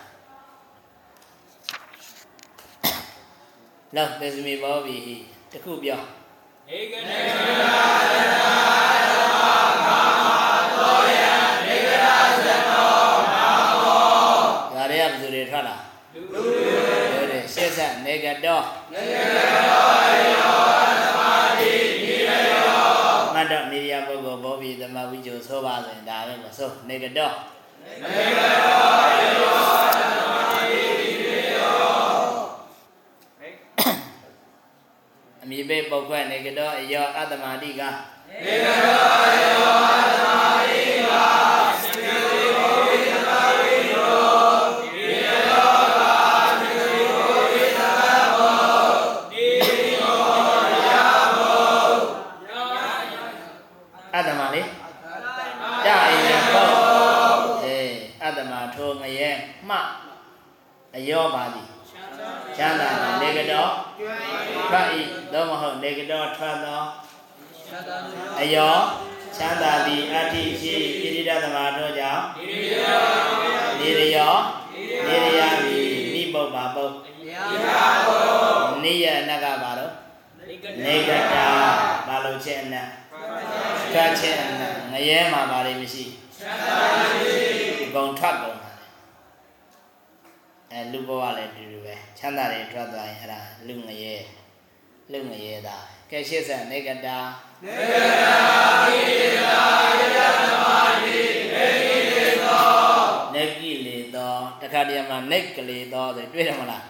[3.95, 4.97] လောက်သေသမီဘောဘီ
[5.51, 6.01] တခုပြော
[6.77, 7.19] ဧကနေ
[7.61, 8.11] ဒါ
[18.11, 18.63] ဆက်နေကတော့
[23.33, 27.35] မတ်တော့နေရပုဂ္ဂိုလ်ဘောဘီသမဝိကျိုဆိုပါဆိုရင်ဒါပဲမဆိုနေကတော့
[35.43, 37.89] အမိဘေပုတ်ခွဲ့နေကတော့အယောအတ္တမတိကအ
[61.01, 61.67] အယောပါသည်
[62.57, 63.71] ချမ်းသာတယ်နေကတော့
[64.69, 65.01] ထွက်ဤ
[65.33, 66.81] သို့မဟုတ်နေကတော့ထွက်သော
[68.41, 68.75] အယော
[69.37, 72.23] ချမ်းသာသည်အတ္တိရှိဣတိဒသမတို့ကြောင့်
[73.79, 74.33] နေရယော
[75.07, 75.79] နေရယမီ
[76.13, 76.93] နိပုပ္ပါပုတ်
[78.83, 79.91] နိယအနကပါတော့
[80.51, 81.47] ဧကနေကတာ
[82.07, 82.75] ဘာလို့ချက်အန
[83.95, 86.05] ကတ်ချက်အနငရဲမှာပါလိမ့်မရှိ
[87.95, 88.50] ဂုံထွက်ကုန်ပါလေ
[90.71, 94.15] အဲလူဘဝလည်းတူတူပဲချမ်းသာတယ်ထွက်သွားရင်အဲ့ဒါလူငရဲ
[95.11, 95.77] လူငရဲတာ
[96.09, 97.17] ကဲရှေ့ဆက်နေကတာ
[103.33, 106.83] နေကိလေသောတခါတည်းမှာနေကလေသောဆိုတွေ့တယ်မလား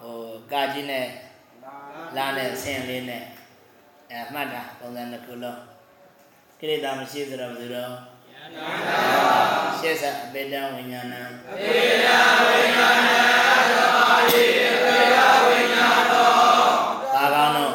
[0.00, 0.18] ဟို
[0.52, 1.06] ကာကြီးနဲ့
[2.16, 3.24] လာနဲ့ဆင်းလေးနဲ့
[4.10, 5.60] အဲမှတ်တာပုံစံတစ်ခုလုံး
[6.58, 7.94] ကိလေသာမရှိသတော့ဘူးတော့
[9.78, 13.20] ရှေ့ဆက်အပေတံဝိညာဏံအပေတံဝိညာဏံ
[13.70, 16.32] သမာဓိအပေတံဝိညာဏော
[17.14, 17.74] ဘာကောင်းတော့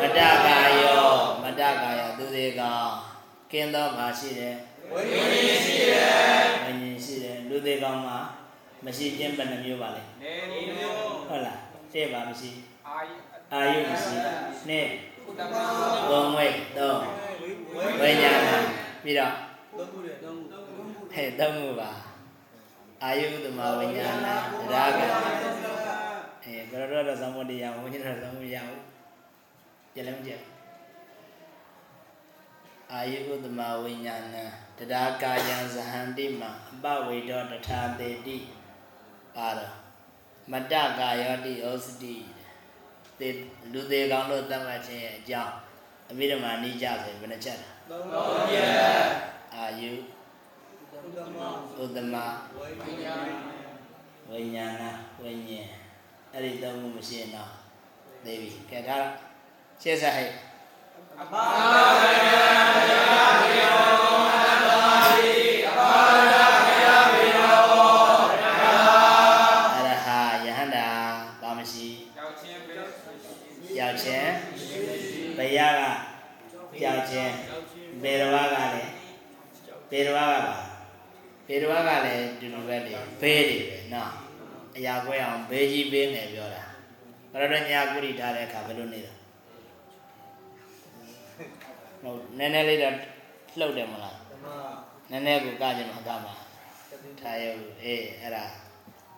[0.00, 1.04] မတကာယော
[1.42, 2.62] မတကာယောသူတွေက
[3.52, 4.56] ကင်းသောဘာရှိတယ်
[4.92, 8.18] ဝိညာဉ်ရှိတယ်လူသေးကောင်းမှာ
[8.84, 10.94] မရှိခြင်းဘယ်နှမျိုးပါလဲနေမျိုး
[11.28, 11.58] ဟုတ်လား
[11.92, 12.50] တဲ့ပါမရှိ
[12.88, 13.10] အာယ
[13.52, 14.12] အာယုမရှိ
[14.68, 14.86] နဲ့
[15.28, 15.54] ဥဒ္ဓမ
[16.08, 17.00] ဘုံဝိသုံး
[18.00, 19.34] ဝိညာဏ ပြီးတော့
[21.12, 21.90] ဟဲ့သုံးခုပါ
[23.02, 24.28] အာယုသမဝိညာဏ
[24.70, 25.00] တရားက
[26.44, 28.58] အဲဘရရတော့သမုဒိယဝိညာဉ်တော့သမုဒိယ
[29.94, 30.32] ကြလည်းမကြ
[32.92, 34.36] အာယုသမဝိညာဏ
[34.90, 38.36] တရားကာယံဇဟန္တိမအပဝေဒောတထာတေတိ
[39.36, 39.74] ပါတော့
[40.52, 42.14] မတ္တကာယောတိဩစတိ
[43.18, 43.28] သေ
[43.72, 45.54] လူသေးကောင်းတို့တတ်မှတ်ခြင်းရဲ့အကြောင်း
[46.10, 49.92] အဘိဓမ္မာနိကြဆိုရင်ဘယ်နှချက်လဲ အာယု
[50.94, 52.16] ဥဒ္ဓမ
[54.28, 54.84] ဝိညာဏ
[55.20, 55.68] ဝိညာဉ်
[56.32, 57.50] အဲ့ဒီသုံးခုမရှိရင်တော့
[58.24, 58.98] သိပြီကဲဒါ
[59.82, 60.30] ရှေ့ဆက်ဟဲ့
[61.20, 61.24] အ
[69.86, 70.88] ရဟာယဟန္တာ
[71.40, 74.30] ပါမရှိရောက်ချင်းပဲယောက်ချင်း
[75.38, 75.60] ဘယက
[76.84, 77.45] ယောက်
[78.02, 78.92] ချင်းဘေရဝကလည်း
[79.90, 80.56] ဘေရဝကပါ
[81.46, 84.10] ဘေရဝကလည်းဒီလိုပဲလေဘေးတွေပဲနော်
[84.76, 86.64] အရာခွဲအောင်ဘေးကြီးပေးငယ်ပြောတာ
[87.32, 89.12] ဘယ်တော့ညာကုရိထားတဲ့အခါဘယ်လိုနေတာ
[92.02, 92.94] ဟုတ်နည်းနည်းလေးတော့
[93.58, 94.16] လှုပ်တယ်မလား
[95.10, 96.34] နည်းနည်းကိုကကြမှာကမှာ
[97.20, 98.44] ထားရုပ်အေးအဲ့ဒါ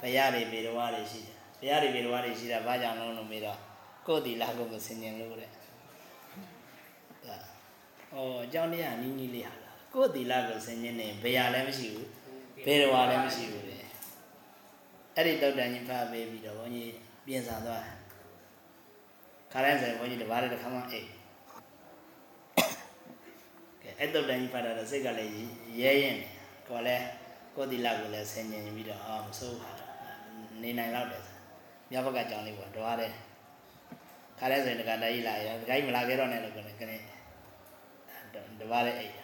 [0.00, 3.58] ဘုရားတွေဘေတော်ဝါတွေရှိတယ်ဘုရားတွေဘေတော်ဝါတွေရှိတာဘာကြောင့်လုံးလို့မေးတော့
[4.06, 5.57] ကိုယ်တီလာကိုမစင်ញင်လို့တဲ့ဒါ
[8.14, 12.08] ဩအကြောင်းတရားနီးနီးလေးဟာလားကိုယ်တီလာကိုစင်ញင်နေဘုရားလည်းမရှိဘူး
[12.66, 13.82] ဘေတော်ဝါလည်းမရှိဘူးတဲ့
[15.14, 16.92] အဲ့ဒီတုတ်တန်ကြီးဖတ်ပေးပြီးတော့ဘုန်းကြီး
[17.26, 17.96] ပြင်ဆင်သွားတယ်
[19.52, 21.06] ခါတိုင်းဆိုဘုန်းကြီးတပါးတည်းတစ်ခါမှအိတ်
[23.82, 25.32] ကဲအဲ့တုတ်တန်ကြီးဖတ်တာတော့စိတ်ကလည်း
[25.80, 26.30] ရဲရင်တယ်
[26.68, 27.04] ကိုယ်လည်း
[27.56, 29.92] ကိုယ်တီလာကိုလည်းဆင်ញင်ပြီးတော့အော်မစိုးပါတော့
[30.62, 31.22] နေနိုင်တော့တယ်
[31.90, 33.12] မြတ်ဘက်ကကြောင်းလေးပေါ့တော့ရတယ်
[34.38, 37.17] ခါတိုင်းဆိုရင်တကတည်းလာရတကယ်မလာခဲ့တော့နဲ့လို့ကိုယ်လည်းက
[38.46, 39.14] နေတပါးလည်းအိတ်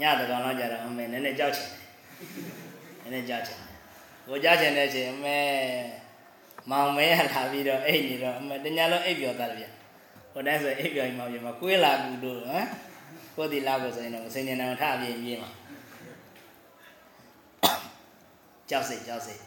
[0.00, 1.68] ညတကောင်တော့ကြတော့အမေနည်းနည်းကြောက်ချင်
[3.02, 3.76] တယ်နည်းနည်းကြောက်ချင်တယ်
[4.26, 5.38] ကိုကြောက်ချင်တဲ့အချိန်အမေ
[6.70, 9.66] မောင်မဲရလာပြီးတော့အိတ်နေတော့အမေတညာလုံးအိတ်ပြောသားတယ်ဗျ
[10.32, 12.66] ဟိုတိုင်းဆိုအိတ်ပြောရင်မောင်ပြမှာကွေးလာကူလို့ဟမ်
[13.36, 15.50] ကိုယ်ဒီလာကိုဆိုရင်တော့စင်ញံအောင်ထအပြင်းပြင်းမှာ
[18.70, 19.42] ကြောက်စိတ်ကြောက်စိတ်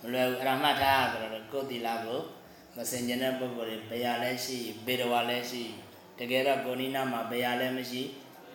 [0.00, 2.20] မလွယ်ဘူးအဲ့ဒါမှတ်ထားကြတော့ကိုယ်ဒီလာကို
[2.76, 5.62] မစင်ញံတဲ့ပုဂ္ဂိုလ်တွေဘယ်ရလဲရှိဘေဒဝါလဲရှိ
[6.18, 8.02] တကယ်တော့ကိုနိနာမှာဘယ်ရလဲမရှိ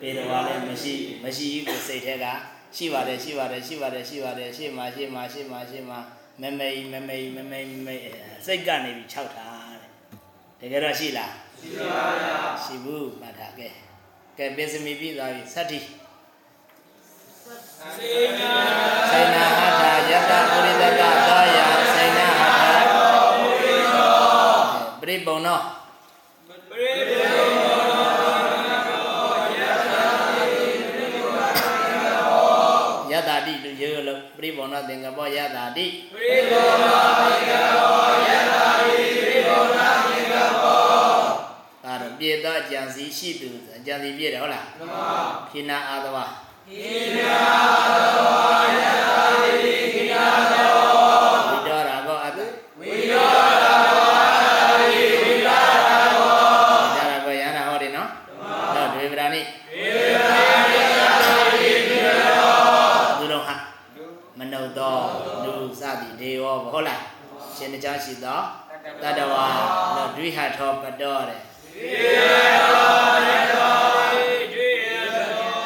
[0.00, 0.94] ဘေဒဝါလည်းမရှိ
[1.24, 2.26] မရှိကိုစိတ်ထဲက
[2.76, 5.96] ရှိပါတယ်ရှိပါတယ်ရှိပါတယ်ရှိပါတယ်ရှိမှရှိမှရှိမှရှိမှ
[6.40, 7.96] မမေမမေမမေမမေ
[8.46, 9.76] စိတ်ကနေပြီး၆ထား
[10.60, 13.72] တဲ့တကယ်တော့ရှိလားရှိပါဗျာရှိဘူးမှတ်ထားခဲ့
[14.38, 15.80] ကဲပစ္စမီပြီးသွားပြီသတ္တိ
[19.10, 21.58] စိနာဟထာယတပုရိသကသောယ
[21.94, 22.48] စိနာဟထာ
[25.00, 25.60] ပရိပုံနော
[33.52, 35.86] တတိလူရေလို့ပရိပုံနောသင်္ကပောယတတိ
[41.84, 45.04] ဒါတော့ပြေသောအကြံစီရှိသူအကြံစီပြည့်တယ်ဟုတ်လားမှန်ပါ
[45.50, 46.18] ခိနာအာသဝ
[46.68, 48.28] ခိနာအာသဝ
[48.78, 49.61] ယတာတိ
[67.82, 68.40] ကြားရှိသော
[69.02, 69.44] တတဝါ
[69.96, 71.40] လို့ဒွိဟထောပတောတဲ့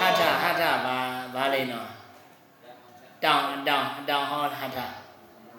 [0.00, 0.98] ဟထဟထဘာ
[1.34, 1.88] ဘာလိမ့်တော့
[3.24, 4.78] တောင်အတောင်အတောင်ဟောဟထ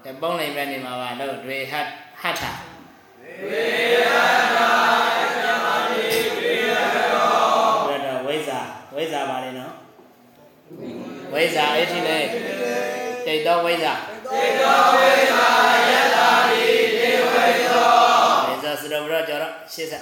[0.04, 1.74] ကဲပုံးလိမ့်ပဲနေမှာပါလို့တွေဟ
[2.22, 2.44] ဟထ
[3.42, 3.66] တွေ
[4.04, 4.16] ဟ
[4.56, 4.58] ထ
[5.90, 8.60] တွေဟထဝိဇာ
[8.96, 9.74] ဝိဇာဘာလိမ့်နော်
[11.34, 12.20] ဝိဇာအဲ့ဒီလေ
[13.26, 13.94] တိတ်တော့ဝိဇာ
[14.34, 15.67] တိတ်တော့ဝိဇာယ
[18.88, 20.02] ဝိဇာစရဝရကြတော့ရှေ့ဆက်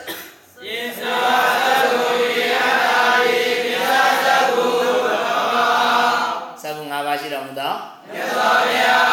[6.64, 7.74] သဗ္ဗငါးပါးရှိတော်မူသော
[8.14, 9.06] မြတ်စွာဘုရား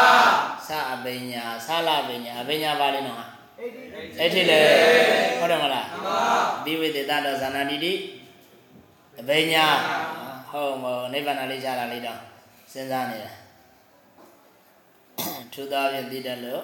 [0.69, 3.27] သအပညာသလပညာအပညာပါလိမ့်နော်ဟာ
[4.21, 4.61] အဲ့ဒီလေ
[5.41, 6.21] ဟုတ်တယ်မလားမှန်ပါ
[6.65, 7.93] ဒီဝိသေတတော်ဇာနာတိတိ
[9.21, 9.67] အပညာ
[10.51, 12.19] ဟုတ်မောနိဗ္ဗာန်လေးချတာလေးတော့
[12.73, 13.31] စဉ်းစားနေတာ
[15.53, 16.63] ထူသောဖြင့်သိတတ်လို့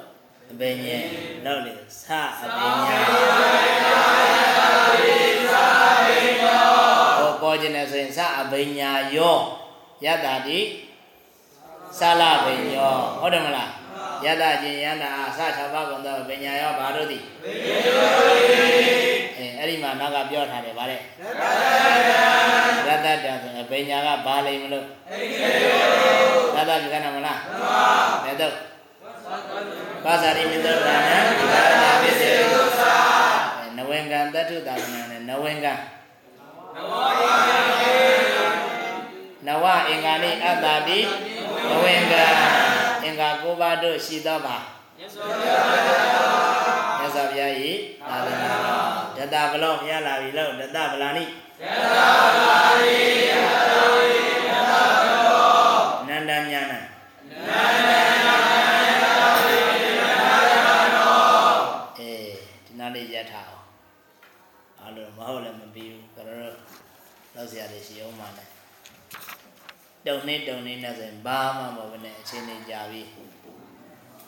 [0.50, 0.98] အပညာ
[1.44, 1.78] လောက်လေသ
[2.42, 2.98] အပညာ
[7.18, 9.36] ဟောပေါ်ခြင်းနဲ့ဆိုရင်သအပညာယော
[10.04, 10.60] ယတ္တာတိ
[12.00, 13.70] သလပင်ယောဟုတ်တယ်မလား
[14.24, 17.96] ယတ္တခြင်းယန္တာအစ၆ပါးကုန်သောပညာယောဘာတို့သည်ပညာယော
[19.38, 21.00] အဲအဲ့ဒီမှာနောက်ကပြောထားတယ်ဗါတဲ့
[22.88, 24.86] ရတ္တတံဆိုရင်ပညာကဘာလိမ့်မလို့
[26.56, 27.84] ရတ္တပြကနာမလားမှန်ပါ
[28.24, 28.67] ဘယ်တော့
[30.10, 32.96] ပါဇာတိမိတ္တရာဏဒီကာရဏပိစေသုသာ
[33.76, 35.74] နဝေကံတတ္ထုတာနာနဲ့နဝေကံ
[39.46, 41.00] နဝအင်္ဂါနိအတ္တာတိ
[41.70, 42.24] နဝေကံ
[43.04, 44.56] အင်္ဂါ၉ပါးတို့ရှိသောပါ
[44.98, 45.64] မြတ်စွာဘုရား
[46.98, 47.72] မြတ်စွာဘုရားဤ
[48.08, 48.86] သာသနာတော်
[49.16, 53.17] ဒတဗလောဘုရားလာပြီလို့ဒတဗလာနိဒတဗလာနိ
[67.98, 68.48] ရှိအောင်ပါနဲ့
[70.06, 73.02] တုံနေတုံနေနဲ့ဆိုရင်ဘာမှမဟုတ်ဘဲနဲ့အချင်းလေးကြာပြီ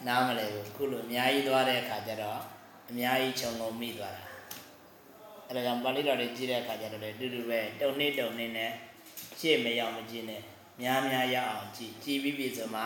[0.07, 2.41] နားမလဲဘူးခုလိုအများကြီးသွားတဲ့အခါကျတော့
[2.91, 4.25] အများကြီးခြုံငုံမိသွားတာ
[5.49, 8.71] အဲဒါကြောင့်ပါဠိတော်တွေကြည့်တဲ့အခါကျတော့လေတူတူပဲတုံနေတုံနေနဲ့
[9.41, 10.43] ရှေ့မရောက်မကြည့်နဲ့
[10.83, 12.83] များများရအောင်ကြည့်ကြည်ပြီးပြီဆိုမှ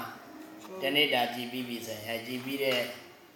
[0.82, 2.80] တနေ့တာကြည်ပြီးပြီဆိုရင်အဲကြည်ပြီးတဲ့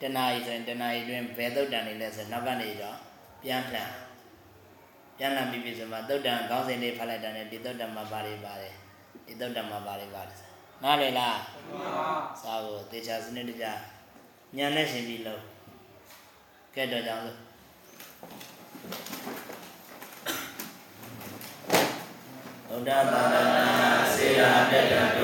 [0.00, 2.96] တနာရီဆိုရင်တနာရီတွင်ဘယ်သုတ်တန်နေလဲဆိုရင်နောက်ကနေတော့
[3.42, 3.90] ပြန်လှန်
[5.18, 8.74] ပြန်လှန်ပြီးပြီဆိုမှသုတ်တန်ခေါင်းစဉ်လေးဖတ်လိုက်တာနဲ့ဒီသုတ်တန်မှာပါတွေပါတယ်
[9.26, 10.38] ဒီသုတ်တန်မှာပါတွေပါတယ်
[10.82, 11.38] နားလေလား
[12.42, 13.66] စာကိုတေချာစနစ်တကျ
[14.56, 15.42] ညံနဲ့ရှင်ပြီးလို့
[16.74, 17.38] ကဲတော့ကြောင်းလို့
[22.68, 23.66] ဘုဒ္ဓသာသနာ
[24.14, 25.18] စေရာတက်တာ